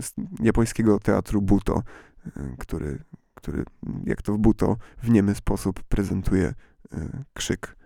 [0.00, 1.82] z japońskiego teatru Buto,
[2.26, 2.98] y, który,
[3.38, 3.64] który
[4.04, 6.54] jak to w Buto w niemy sposób prezentuje
[6.94, 7.76] y, krzyk.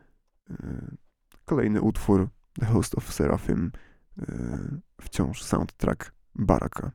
[1.44, 2.28] Kolejny utwór
[2.60, 3.72] The Host of Seraphim,
[5.00, 6.92] wciąż soundtrack Baraka.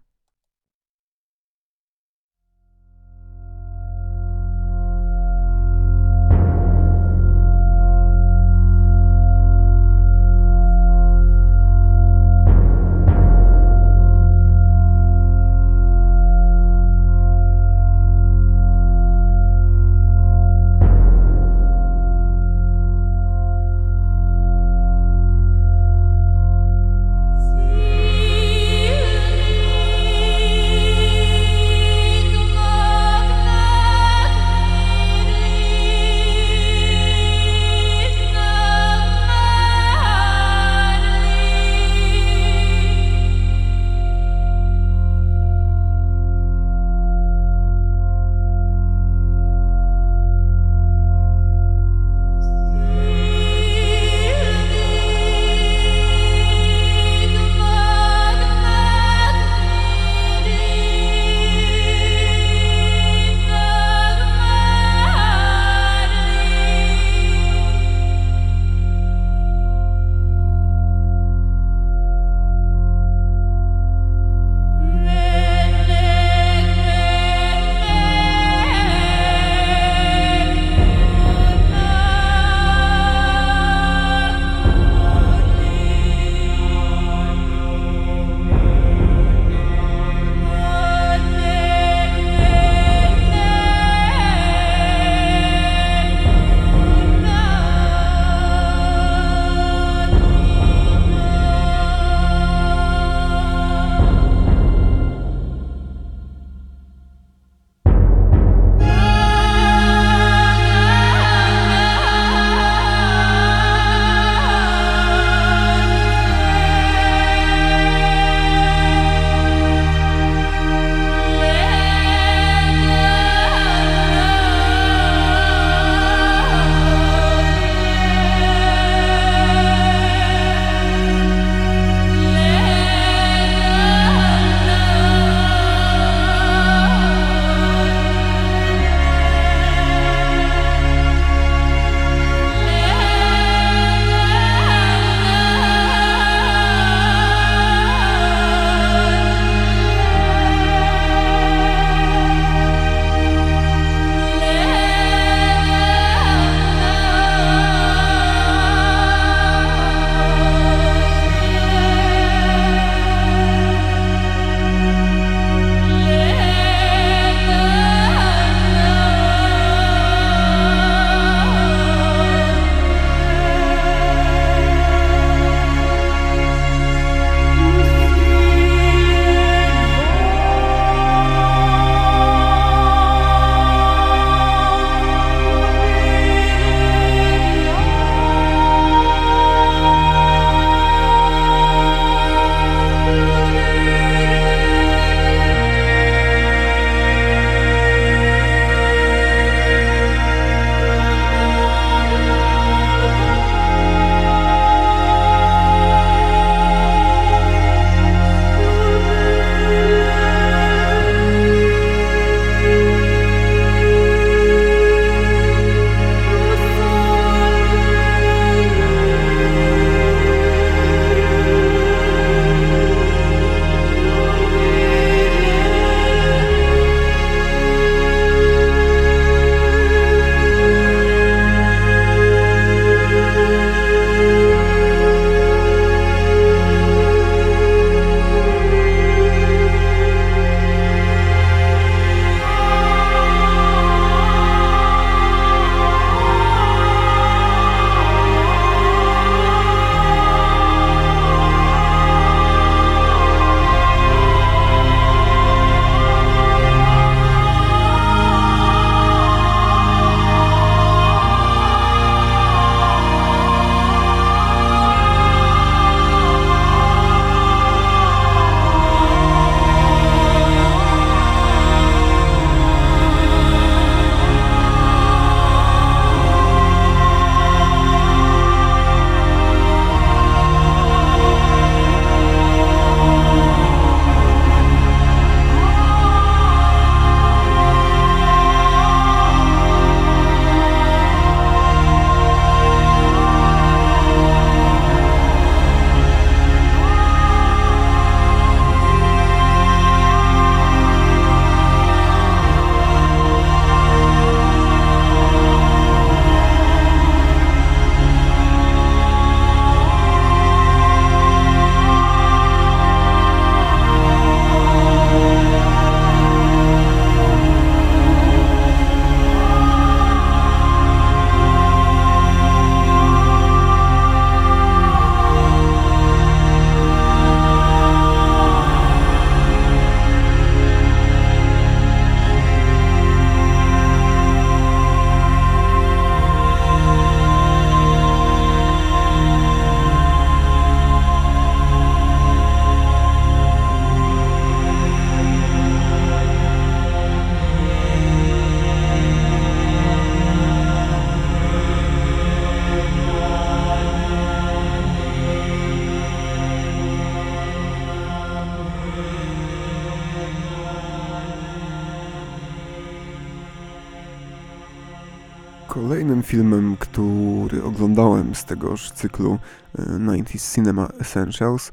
[365.78, 369.40] Kolejnym filmem, który oglądałem z tegoż cyklu
[369.76, 371.72] 90s Cinema Essentials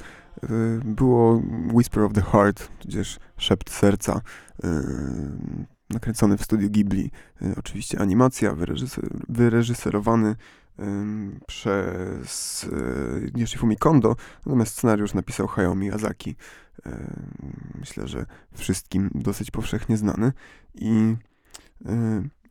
[0.84, 1.42] było
[1.72, 4.20] Whisper of the Heart, tudzież Szept Serca,
[5.90, 7.10] nakręcony w studiu Ghibli.
[7.56, 8.56] Oczywiście animacja,
[9.28, 10.36] wyreżyserowany
[11.46, 12.66] przez
[13.36, 16.36] Yoshifumi Kondo, natomiast scenariusz napisał Hayao Miyazaki.
[17.80, 20.32] Myślę, że wszystkim dosyć powszechnie znany.
[20.74, 21.16] I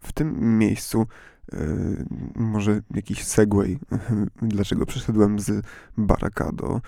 [0.01, 1.07] w tym miejscu
[2.35, 3.79] może jakiś segway,
[4.41, 5.65] dlaczego przeszedłem z
[5.97, 6.81] Baraka do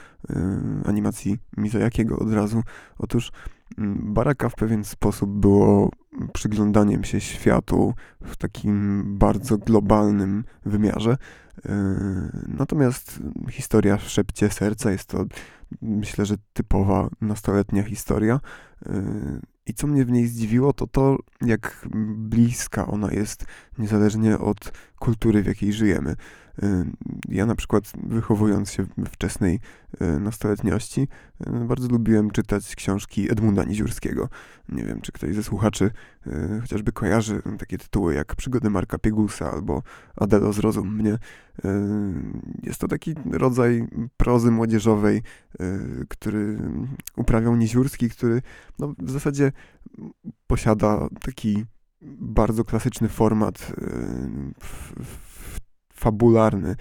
[0.86, 2.64] animacji Mizajakiego od razu.
[2.98, 3.32] Otóż
[4.00, 5.92] Baraka w pewien sposób było
[6.34, 7.94] przyglądaniem się światu
[8.24, 11.18] w takim bardzo globalnym wymiarze.
[12.48, 15.26] Natomiast historia w szepcie serca jest to,
[15.82, 18.40] myślę, że typowa nastoletnia historia.
[19.66, 23.46] I co mnie w niej zdziwiło, to to, jak bliska ona jest,
[23.78, 26.16] niezależnie od kultury, w jakiej żyjemy.
[27.30, 29.60] Ja na przykład wychowując się we wczesnej
[30.00, 31.08] e, nastoletniości,
[31.48, 34.30] e, bardzo lubiłem czytać książki Edmunda Niziurskiego.
[34.70, 35.92] Nie wiem, czy ktoś ze słuchaczy
[36.28, 39.84] e, chociażby kojarzy takie tytuły jak Przygody Marka Piegusa albo
[40.16, 41.18] Adelo Zrozum mnie.
[42.64, 43.88] Jest to taki rodzaj
[44.18, 45.22] prozy młodzieżowej,
[46.10, 46.58] który
[47.16, 48.42] uprawiał Niziurski, który
[48.80, 49.52] no, w zasadzie
[50.48, 51.66] posiada taki
[52.20, 53.58] bardzo klasyczny format
[54.60, 55.35] w, w
[55.96, 56.76] fabularny,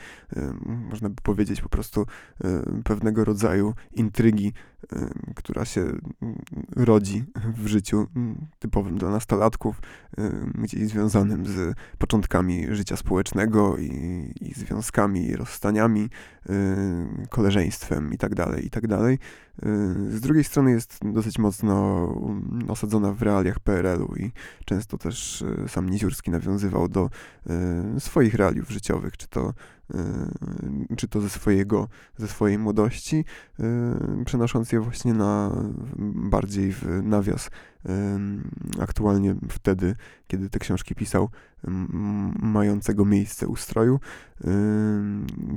[0.65, 2.07] można by powiedzieć po prostu
[2.85, 4.53] pewnego rodzaju intrygi,
[5.35, 5.85] która się
[6.77, 7.25] rodzi
[7.57, 8.07] w życiu
[8.59, 9.81] typowym dla nastolatków,
[10.55, 13.89] gdzieś związanym z początkami życia społecznego i,
[14.41, 16.09] i związkami, i rozstaniami,
[17.29, 18.99] koleżeństwem itd., tak itd.
[18.99, 19.19] Tak
[20.09, 22.09] z drugiej strony jest dosyć mocno
[22.69, 24.33] osadzona w realiach PRL-u i
[24.65, 27.11] często też sam Niziurski nawiązywał do
[27.99, 29.53] swoich realiów życiowych, czy to
[29.84, 29.84] Y,
[30.97, 33.25] czy to ze swojego, ze swojej młodości,
[33.61, 35.51] y, przenosząc je właśnie na
[36.15, 37.51] bardziej w nawias
[38.81, 41.29] aktualnie wtedy, kiedy te książki pisał,
[42.43, 44.01] mającego miejsce ustroju,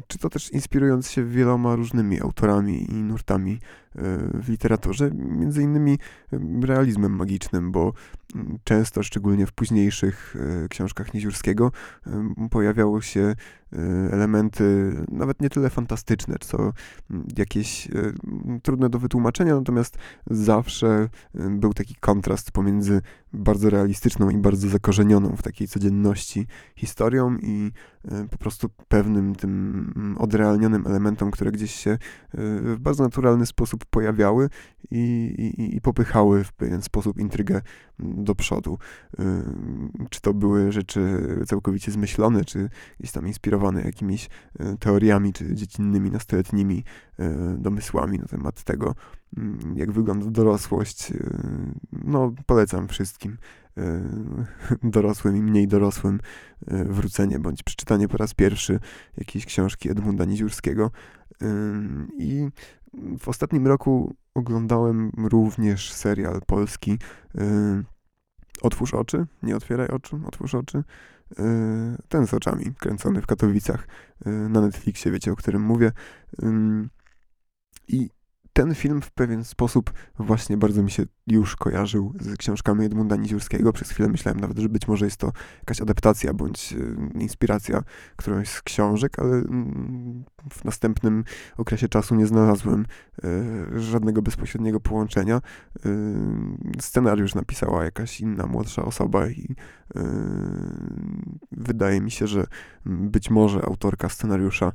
[0.07, 3.57] czy to też inspirując się wieloma różnymi autorami i nurtami e,
[4.34, 5.99] w literaturze, między innymi
[6.61, 7.93] realizmem magicznym, bo
[8.63, 11.71] często, szczególnie w późniejszych e, książkach Niziurskiego,
[12.51, 13.78] pojawiały się e,
[14.11, 16.73] elementy nawet nie tyle fantastyczne, co
[17.38, 17.88] jakieś
[18.63, 23.01] trudne do wytłumaczenia, natomiast zawsze był taki kontrast pomiędzy
[23.34, 27.71] bardzo realistyczną i bardzo zakorzenioną w takiej codzienności historią i
[28.05, 31.97] e, po prostu pewnym tym mm, odrealnionym elementom, które gdzieś się e,
[32.61, 34.49] w bardzo naturalny sposób pojawiały
[34.91, 37.61] i, i, i popychały w pewien sposób intrygę
[37.99, 38.78] do przodu.
[39.19, 39.43] E,
[40.09, 42.69] czy to były rzeczy całkowicie zmyślone, czy
[42.99, 44.30] gdzieś tam inspirowane jakimiś
[44.80, 46.84] teoriami, czy dziecinnymi, nastoletnimi
[47.57, 48.95] domysłami na temat tego,
[49.38, 51.13] mm, jak wygląda dorosłość.
[51.91, 53.16] No, polecam wszystkim
[54.84, 56.20] dorosłym i mniej dorosłym
[56.68, 58.80] wrócenie bądź przeczytanie po raz pierwszy
[59.18, 60.91] jakiejś książki Edmunda Niziurskiego.
[62.18, 62.47] I
[63.20, 66.97] w ostatnim roku oglądałem również serial polski
[68.61, 70.84] Otwórz oczy, nie otwieraj oczu, otwórz oczy.
[72.09, 73.88] Ten z oczami, kręcony w Katowicach
[74.26, 75.91] na Netflixie, wiecie o którym mówię.
[77.88, 78.09] I
[78.53, 83.73] ten film w pewien sposób właśnie bardzo mi się już kojarzył z książkami Edmunda Niziurskiego.
[83.73, 87.84] Przez chwilę myślałem nawet, że być może jest to jakaś adaptacja bądź e, inspiracja
[88.15, 91.23] którąś z książek, ale mm, w następnym
[91.57, 92.86] okresie czasu nie znalazłem
[93.23, 95.36] e, żadnego bezpośredniego połączenia.
[95.36, 95.89] E,
[96.80, 99.55] scenariusz napisała jakaś inna, młodsza osoba i
[101.51, 102.47] wydaje mi się, że
[102.86, 104.71] być może autorka scenariusza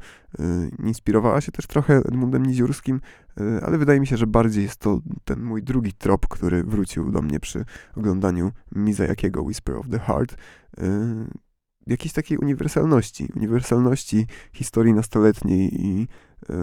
[0.84, 3.00] inspirowała się też trochę Edmundem Niziurskim,
[3.62, 7.22] ale wydaje mi się, że bardziej jest to ten mój drugi trop, który wrócił do
[7.22, 7.64] mnie przy
[7.97, 10.36] oglądaniu Mizajakiego Whisper of the Heart, y,
[11.86, 16.09] jakiejś takiej uniwersalności, uniwersalności historii nastoletniej i
[16.51, 16.55] y,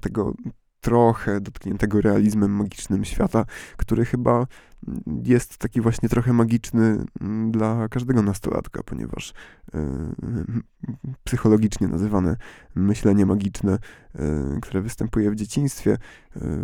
[0.00, 0.34] tego
[0.80, 3.44] trochę dotkniętego realizmem magicznym świata,
[3.76, 4.46] który chyba
[5.24, 9.32] jest taki właśnie trochę magiczny mm, dla każdego nastolatka, ponieważ
[9.74, 9.80] e,
[11.24, 12.36] psychologicznie nazywane
[12.74, 13.78] myślenie magiczne,
[14.14, 15.98] e, które występuje w dzieciństwie, e,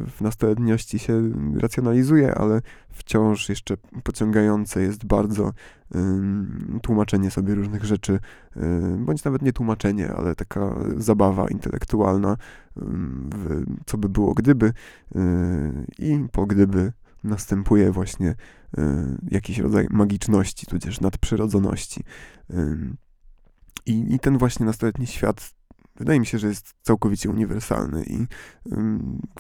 [0.07, 2.61] w nastoletniości się racjonalizuje, ale
[2.91, 5.53] wciąż jeszcze pociągające jest bardzo
[6.83, 8.19] tłumaczenie sobie różnych rzeczy,
[8.99, 12.37] bądź nawet nie tłumaczenie, ale taka zabawa intelektualna,
[12.77, 14.73] w co by było gdyby
[15.99, 16.93] i po gdyby
[17.25, 18.35] następuje właśnie y,
[19.31, 22.05] jakiś rodzaj magiczności, tudzież nadprzyrodzoności.
[23.87, 25.55] I, I ten właśnie nastoletni świat
[25.97, 28.27] wydaje mi się, że jest całkowicie uniwersalny i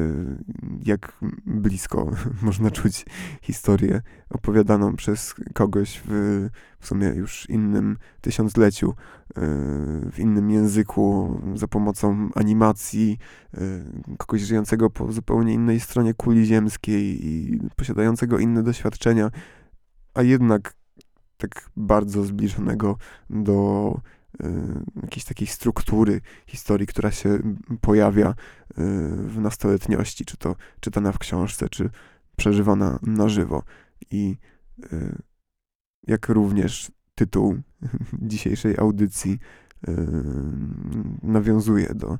[0.85, 3.05] jak blisko można czuć
[3.41, 6.49] historię opowiadaną przez kogoś w,
[6.79, 8.93] w sumie już innym tysiącleciu, y,
[10.11, 13.17] w innym języku, za pomocą animacji,
[13.53, 19.31] y, kogoś żyjącego po zupełnie innej stronie kuli ziemskiej i posiadającego inne doświadczenia,
[20.13, 20.73] a jednak
[21.37, 22.97] tak bardzo zbliżonego
[23.29, 23.99] do
[25.03, 27.39] jakiejś takiej struktury historii, która się
[27.81, 28.33] pojawia y,
[29.27, 31.89] w nastoletniości, czy to czytana w książce, czy
[32.35, 33.63] przeżywana na żywo.
[34.11, 34.37] I
[34.93, 35.15] y,
[36.07, 37.55] jak również tytuł
[38.21, 39.39] dzisiejszej audycji
[41.23, 42.17] nawiązuje do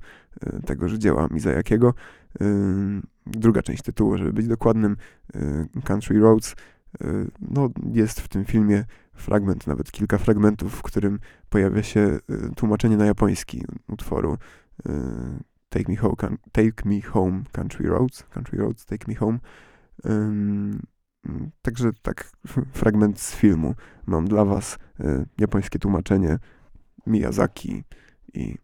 [0.66, 1.94] tego, że dzieła Mizajakiego.
[3.26, 4.98] Druga część tytułu, żeby być dokładnym,
[5.84, 6.56] Country Roads,
[7.41, 11.21] no, jest w tym filmie fragment, nawet kilka fragmentów, w którym
[11.51, 14.39] pojawia się y, tłumaczenie na japoński utworu
[14.87, 14.93] y,
[15.69, 19.39] Take Me Home, Take Me Home Country Roads, Country Roads, Take Me Home.
[21.63, 22.31] Także tak,
[22.73, 23.75] fragment z filmu.
[24.07, 26.39] Mam dla was y, japońskie tłumaczenie
[27.07, 27.85] Miyazaki
[28.35, 28.59] i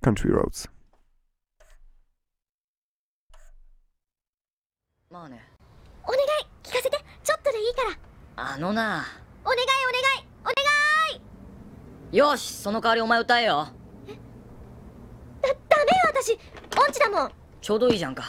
[0.00, 0.68] Country Roads.
[5.10, 5.40] まあね
[6.04, 6.24] お願い
[6.62, 8.53] 聞かせて ちょっとでいいから。
[8.53, 9.05] あのな。
[9.45, 10.27] お願いお願い。
[10.41, 10.53] お願
[12.11, 12.17] い。
[12.17, 13.69] よしその代わりお前歌えよ。
[15.41, 16.33] だダメよ私。
[16.77, 17.31] 音痴だもん。
[17.61, 18.25] ちょうどいいじゃんか。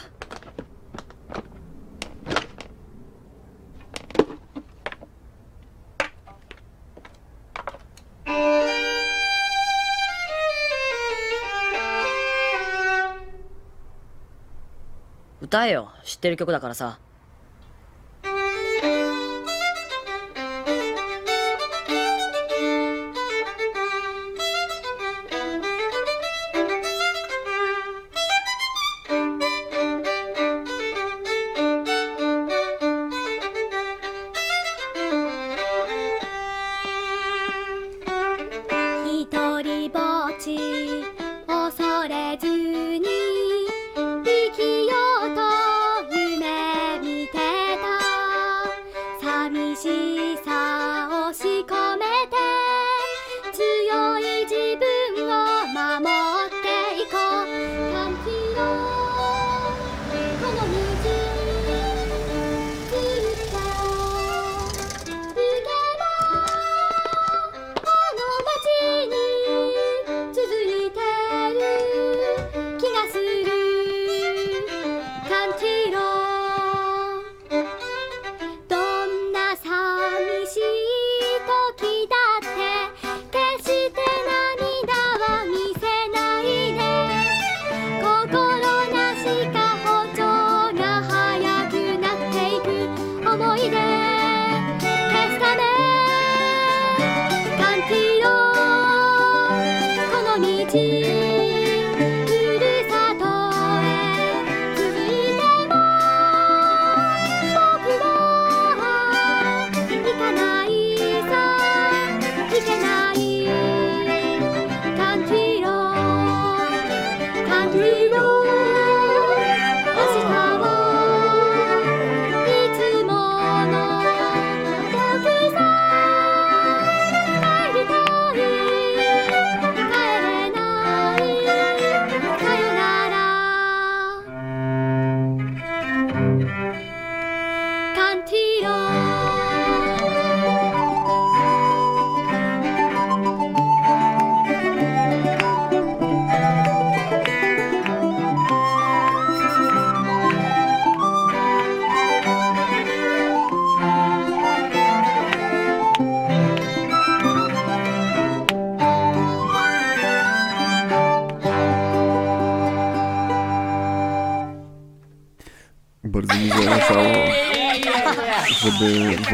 [15.41, 15.91] 歌えよ。
[16.05, 16.99] 知ってる曲だからさ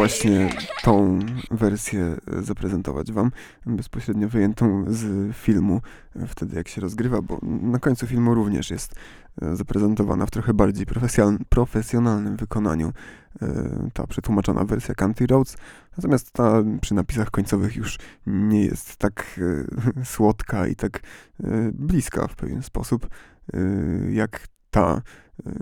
[0.01, 0.49] właśnie
[0.83, 1.19] tą
[1.51, 3.31] wersję zaprezentować wam,
[3.67, 5.81] bezpośrednio wyjętą z filmu,
[6.27, 8.95] wtedy jak się rozgrywa, bo na końcu filmu również jest
[9.43, 12.93] e, zaprezentowana w trochę bardziej profesjonal- profesjonalnym wykonaniu
[13.43, 15.57] e, ta przetłumaczona wersja Country Roads,
[15.97, 19.41] natomiast ta przy napisach końcowych już nie jest tak
[19.99, 21.01] e, słodka i tak
[21.73, 23.09] bliska w pewien sposób,
[24.11, 25.03] jak ta,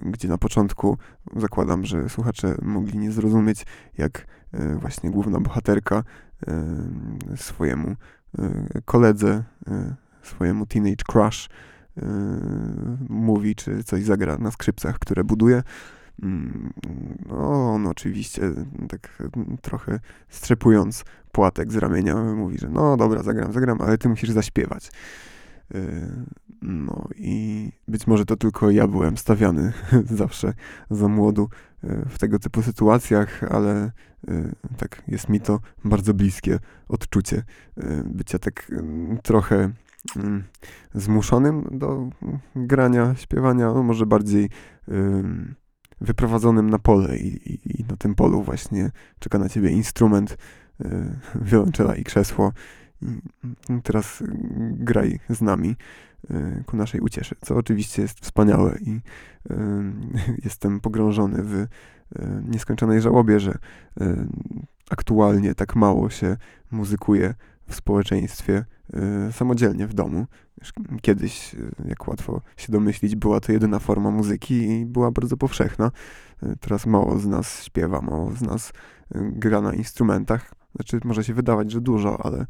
[0.02, 0.98] gdzie na początku
[1.36, 3.66] zakładam, że słuchacze mogli nie zrozumieć,
[3.98, 6.04] jak e, właśnie główna bohaterka
[6.46, 6.64] e,
[7.36, 7.96] swojemu
[8.84, 9.44] koledze,
[10.22, 11.48] swojemu teenage crush
[13.08, 15.62] mówi, czy coś zagra na skrzypcach, które buduje.
[16.22, 16.72] Mm,
[17.26, 18.42] No, on oczywiście
[18.88, 19.22] tak
[19.62, 24.90] trochę strzepując płatek z ramienia mówi, że no dobra, zagram, zagram, ale ty musisz zaśpiewać.
[25.74, 26.24] Yy,
[26.62, 29.72] No i być może to tylko ja byłem stawiany
[30.22, 30.54] zawsze
[30.90, 31.48] za młodu
[31.82, 33.92] yy, w tego typu sytuacjach, ale
[34.28, 36.58] yy, tak jest mi to bardzo bliskie
[36.88, 37.42] odczucie
[38.04, 38.72] bycia tak
[39.22, 39.70] trochę
[40.94, 42.10] zmuszonym do
[42.56, 44.50] grania, śpiewania, no może bardziej
[46.00, 50.36] wyprowadzonym na pole i, i, i na tym polu właśnie czeka na ciebie instrument,
[51.34, 52.52] wiolonczela i krzesło.
[53.82, 54.22] Teraz
[54.70, 55.76] graj z nami
[56.30, 59.54] y, ku naszej uciesze, co oczywiście jest wspaniałe i y,
[60.44, 61.66] jestem pogrążony w y,
[62.48, 63.58] nieskończonej żałobie, że
[64.90, 66.36] aktualnie tak mało się
[66.70, 67.34] muzykuje
[67.68, 68.64] w społeczeństwie
[69.32, 70.26] samodzielnie w domu.
[71.02, 75.90] Kiedyś, jak łatwo się domyślić, była to jedyna forma muzyki i była bardzo powszechna.
[76.60, 78.72] Teraz mało z nas śpiewa, mało z nas
[79.14, 80.54] gra na instrumentach.
[80.78, 82.46] Znaczy, może się wydawać, że dużo, ale y,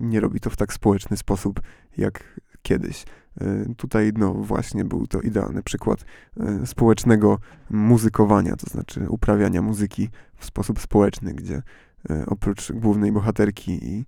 [0.00, 1.60] nie robi to w tak społeczny sposób
[1.96, 3.04] jak kiedyś.
[3.42, 6.04] Y, Tutaj, no właśnie, był to idealny przykład
[6.62, 7.38] y, społecznego
[7.70, 11.62] muzykowania, to znaczy uprawiania muzyki w sposób społeczny, gdzie
[12.26, 14.04] oprócz głównej bohaterki i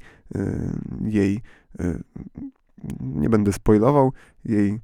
[1.04, 1.40] jej,
[3.00, 4.12] nie będę spoilował,
[4.44, 4.80] jej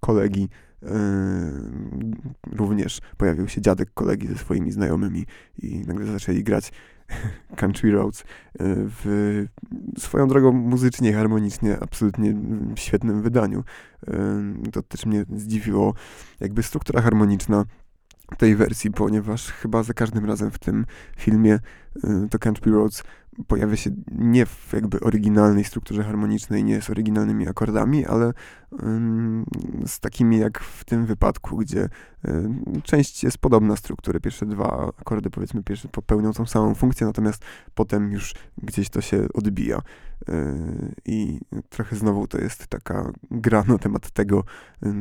[0.00, 0.48] kolegi,
[2.52, 5.26] również pojawił się dziadek kolegi ze swoimi znajomymi
[5.58, 6.72] i nagle zaczęli grać
[7.56, 8.24] Country Roads y,
[8.58, 9.44] w
[9.98, 12.34] swoją drogą muzycznie, harmonicznie, absolutnie
[12.76, 13.64] świetnym wydaniu.
[14.68, 15.94] Y, To też mnie zdziwiło,
[16.40, 17.64] jakby struktura harmoniczna
[18.38, 20.86] tej wersji, ponieważ chyba za każdym razem w tym
[21.16, 21.58] filmie
[22.04, 23.02] y, to Country Roads
[23.46, 28.32] pojawia się nie w jakby oryginalnej strukturze harmonicznej, nie z oryginalnymi akordami, ale
[29.86, 31.88] z takimi jak w tym wypadku, gdzie
[32.82, 34.20] część jest podobna struktury.
[34.20, 39.26] Pierwsze dwa akordy, powiedzmy, pierwsze popełnią tą samą funkcję, natomiast potem już gdzieś to się
[39.34, 39.78] odbija.
[40.28, 44.44] Y, I trochę znowu to jest taka gra na temat tego,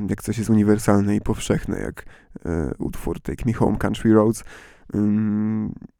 [0.09, 2.05] jak coś jest uniwersalne i powszechne, jak
[2.35, 4.43] y, utwór Take Me Home Country Roads,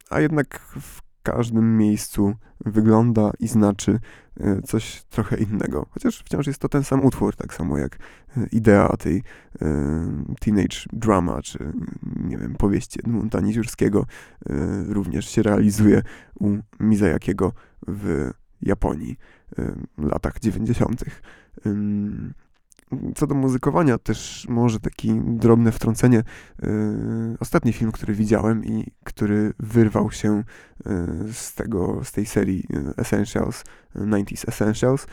[0.10, 4.00] a jednak w każdym miejscu wygląda i znaczy
[4.42, 5.86] y, coś trochę innego.
[5.90, 7.96] Chociaż wciąż jest to ten sam utwór, tak samo jak
[8.38, 9.22] y, idea tej y,
[10.40, 11.74] teenage drama, czy y,
[12.24, 14.06] nie wiem, powieści Edmunda Niziurskiego
[14.88, 16.02] również się realizuje
[16.40, 17.52] u Mizajakiego
[17.88, 19.18] w Japonii
[19.98, 21.04] w latach 90.
[23.16, 26.24] Co do muzykowania, też może takie drobne wtrącenie.
[26.62, 26.70] Yy,
[27.40, 30.44] ostatni film, który widziałem i który wyrwał się
[30.86, 30.94] yy,
[31.34, 33.64] z tego, z tej serii yy, Essentials,
[33.96, 35.08] yy, 90s Essentials,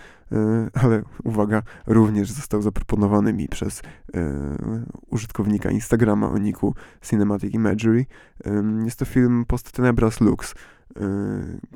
[0.82, 3.82] ale uwaga, również został zaproponowany mi przez
[5.10, 8.06] użytkownika Instagrama o niku Cinematic Imagery.
[8.84, 10.54] Jest to film Post Tenebras Lux,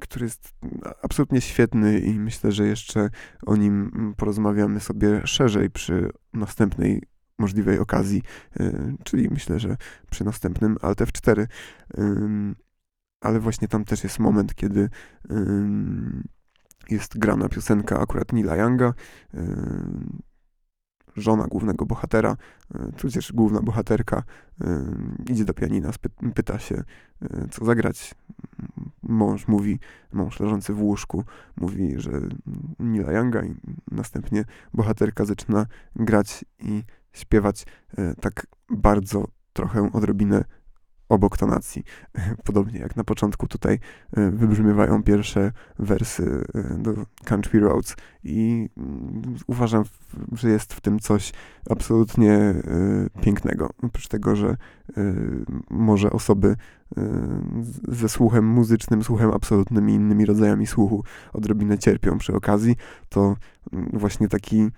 [0.01, 0.55] który jest
[1.03, 3.11] absolutnie świetny i myślę, że jeszcze
[3.47, 7.03] o nim porozmawiamy sobie szerzej przy następnej
[7.39, 8.23] możliwej okazji,
[8.61, 9.77] y, czyli myślę, że
[10.11, 11.47] przy następnym Alt F4.
[11.99, 12.57] Ym,
[13.21, 14.91] Ale właśnie tam też jest moment, kiedy
[16.91, 18.95] jest grana piosenka akurat Nila Younga,
[21.17, 22.37] żona głównego bohatera,
[22.75, 24.23] y, tudzież główna bohaterka
[24.65, 25.91] ym, idzie do pianina,
[26.35, 26.75] pyta się,
[27.23, 28.15] y, co zagrać.
[29.03, 29.79] Mąż mówi,
[30.13, 31.25] mąż leżący w łóżku,
[31.57, 32.11] mówi, że
[32.79, 33.55] Nila Younga i
[33.91, 34.45] następnie
[34.75, 37.67] bohaterka zaczyna grać i śpiewać
[37.99, 40.45] e, tak bardzo trochę odrobinę
[41.09, 41.85] obok tonacji.
[42.45, 43.79] Podobnie jak na początku tutaj
[44.17, 46.95] e, wybrzmiewają pierwsze wersy e, do
[47.25, 49.85] Country Roads i mm, uważam,
[50.33, 51.33] że jest w tym coś
[51.71, 52.63] absolutnie e,
[53.23, 53.71] pięknego.
[53.83, 54.57] Oprócz tego, że
[55.71, 56.57] może osoby
[57.89, 62.77] ze słuchem muzycznym, słuchem absolutnym i innymi rodzajami słuchu odrobinę cierpią przy okazji,
[63.09, 63.37] to
[63.73, 64.71] mm, właśnie taki y,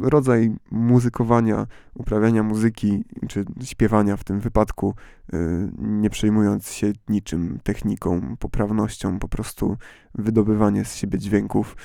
[0.00, 4.94] rodzaj muzykowania, uprawiania muzyki czy śpiewania w tym wypadku,
[5.34, 9.76] y, nie przejmując się niczym, techniką, poprawnością, po prostu
[10.14, 11.76] wydobywanie z siebie dźwięków.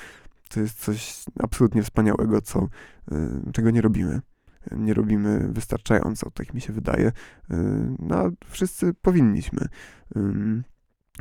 [0.48, 2.68] To jest coś absolutnie wspaniałego, co,
[3.12, 4.20] y, czego nie robimy.
[4.70, 7.08] Nie robimy wystarczająco, tak mi się wydaje.
[7.08, 7.12] Y,
[7.98, 9.66] No, a wszyscy powinniśmy.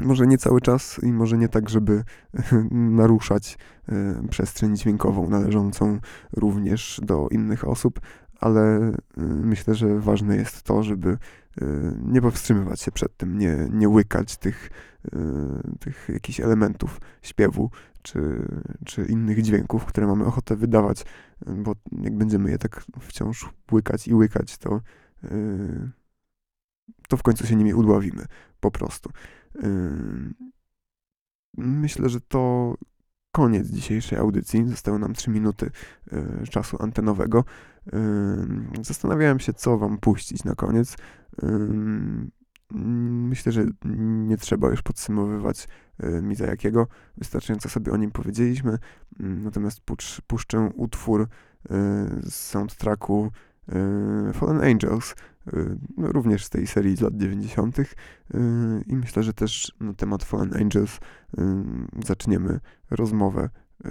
[0.02, 2.04] Może nie cały czas i może nie tak, żeby
[2.72, 3.58] naruszać
[3.90, 6.00] y, przestrzeń dźwiękową należącą
[6.34, 8.00] również do innych osób,
[8.40, 11.18] ale y, myślę, że ważne jest to, żeby y,
[12.06, 14.70] nie powstrzymywać się przed tym, nie, nie łykać tych,
[15.80, 17.70] tych jakichś elementów śpiewu
[18.02, 18.46] czy,
[18.86, 21.06] czy innych dźwięków, które mamy ochotę wydawać,
[21.48, 24.82] bo jak będziemy je tak wciąż łykać i łykać, to,
[27.08, 28.26] to w końcu się nimi udławimy,
[28.60, 29.10] po prostu.
[31.58, 32.76] Myślę, że to
[33.32, 34.68] koniec dzisiejszej audycji.
[34.68, 35.72] Zostały nam 3 minuty
[36.44, 37.44] y, czasu antenowego.
[38.82, 40.96] Zastanawiałem się, co wam puścić na koniec.
[42.72, 43.66] Myślę, że
[44.28, 45.68] nie trzeba już podsumowywać
[46.04, 46.88] y, Miza Jakiego.
[47.18, 48.78] Wystarczająco sobie o nim powiedzieliśmy.
[49.20, 49.82] Natomiast
[50.28, 51.28] puszczę utwór y,
[52.24, 53.32] z soundtracku
[54.34, 55.16] Fallen Angels,
[55.98, 57.80] no, również z tej serii z lat 90.
[57.80, 57.86] y,
[58.88, 61.42] I myślę, że też na temat Fallen Angels y,
[62.06, 62.60] zaczniemy
[62.90, 63.50] rozmowę,
[63.86, 63.90] y,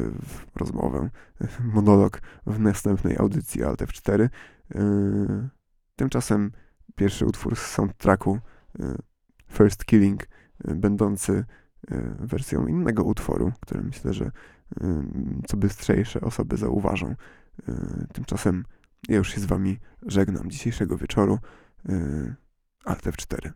[0.56, 1.10] rozmowę,
[1.74, 4.30] monolog w następnej audycji Alt 4
[4.74, 5.48] Y,
[5.96, 6.52] Tymczasem
[6.96, 8.38] pierwszy utwór z soundtracku
[8.80, 8.96] y,
[9.48, 11.44] First Killing, y, będący y,
[12.20, 14.30] wersją innego utworu, który myślę, że y,
[15.46, 17.14] co bystrzejsze osoby zauważą.
[17.68, 18.64] Y, Tymczasem
[19.08, 21.38] ja już się z wami żegnam dzisiejszego wieczoru.
[21.88, 22.34] Yy,
[22.84, 23.52] Altef 4.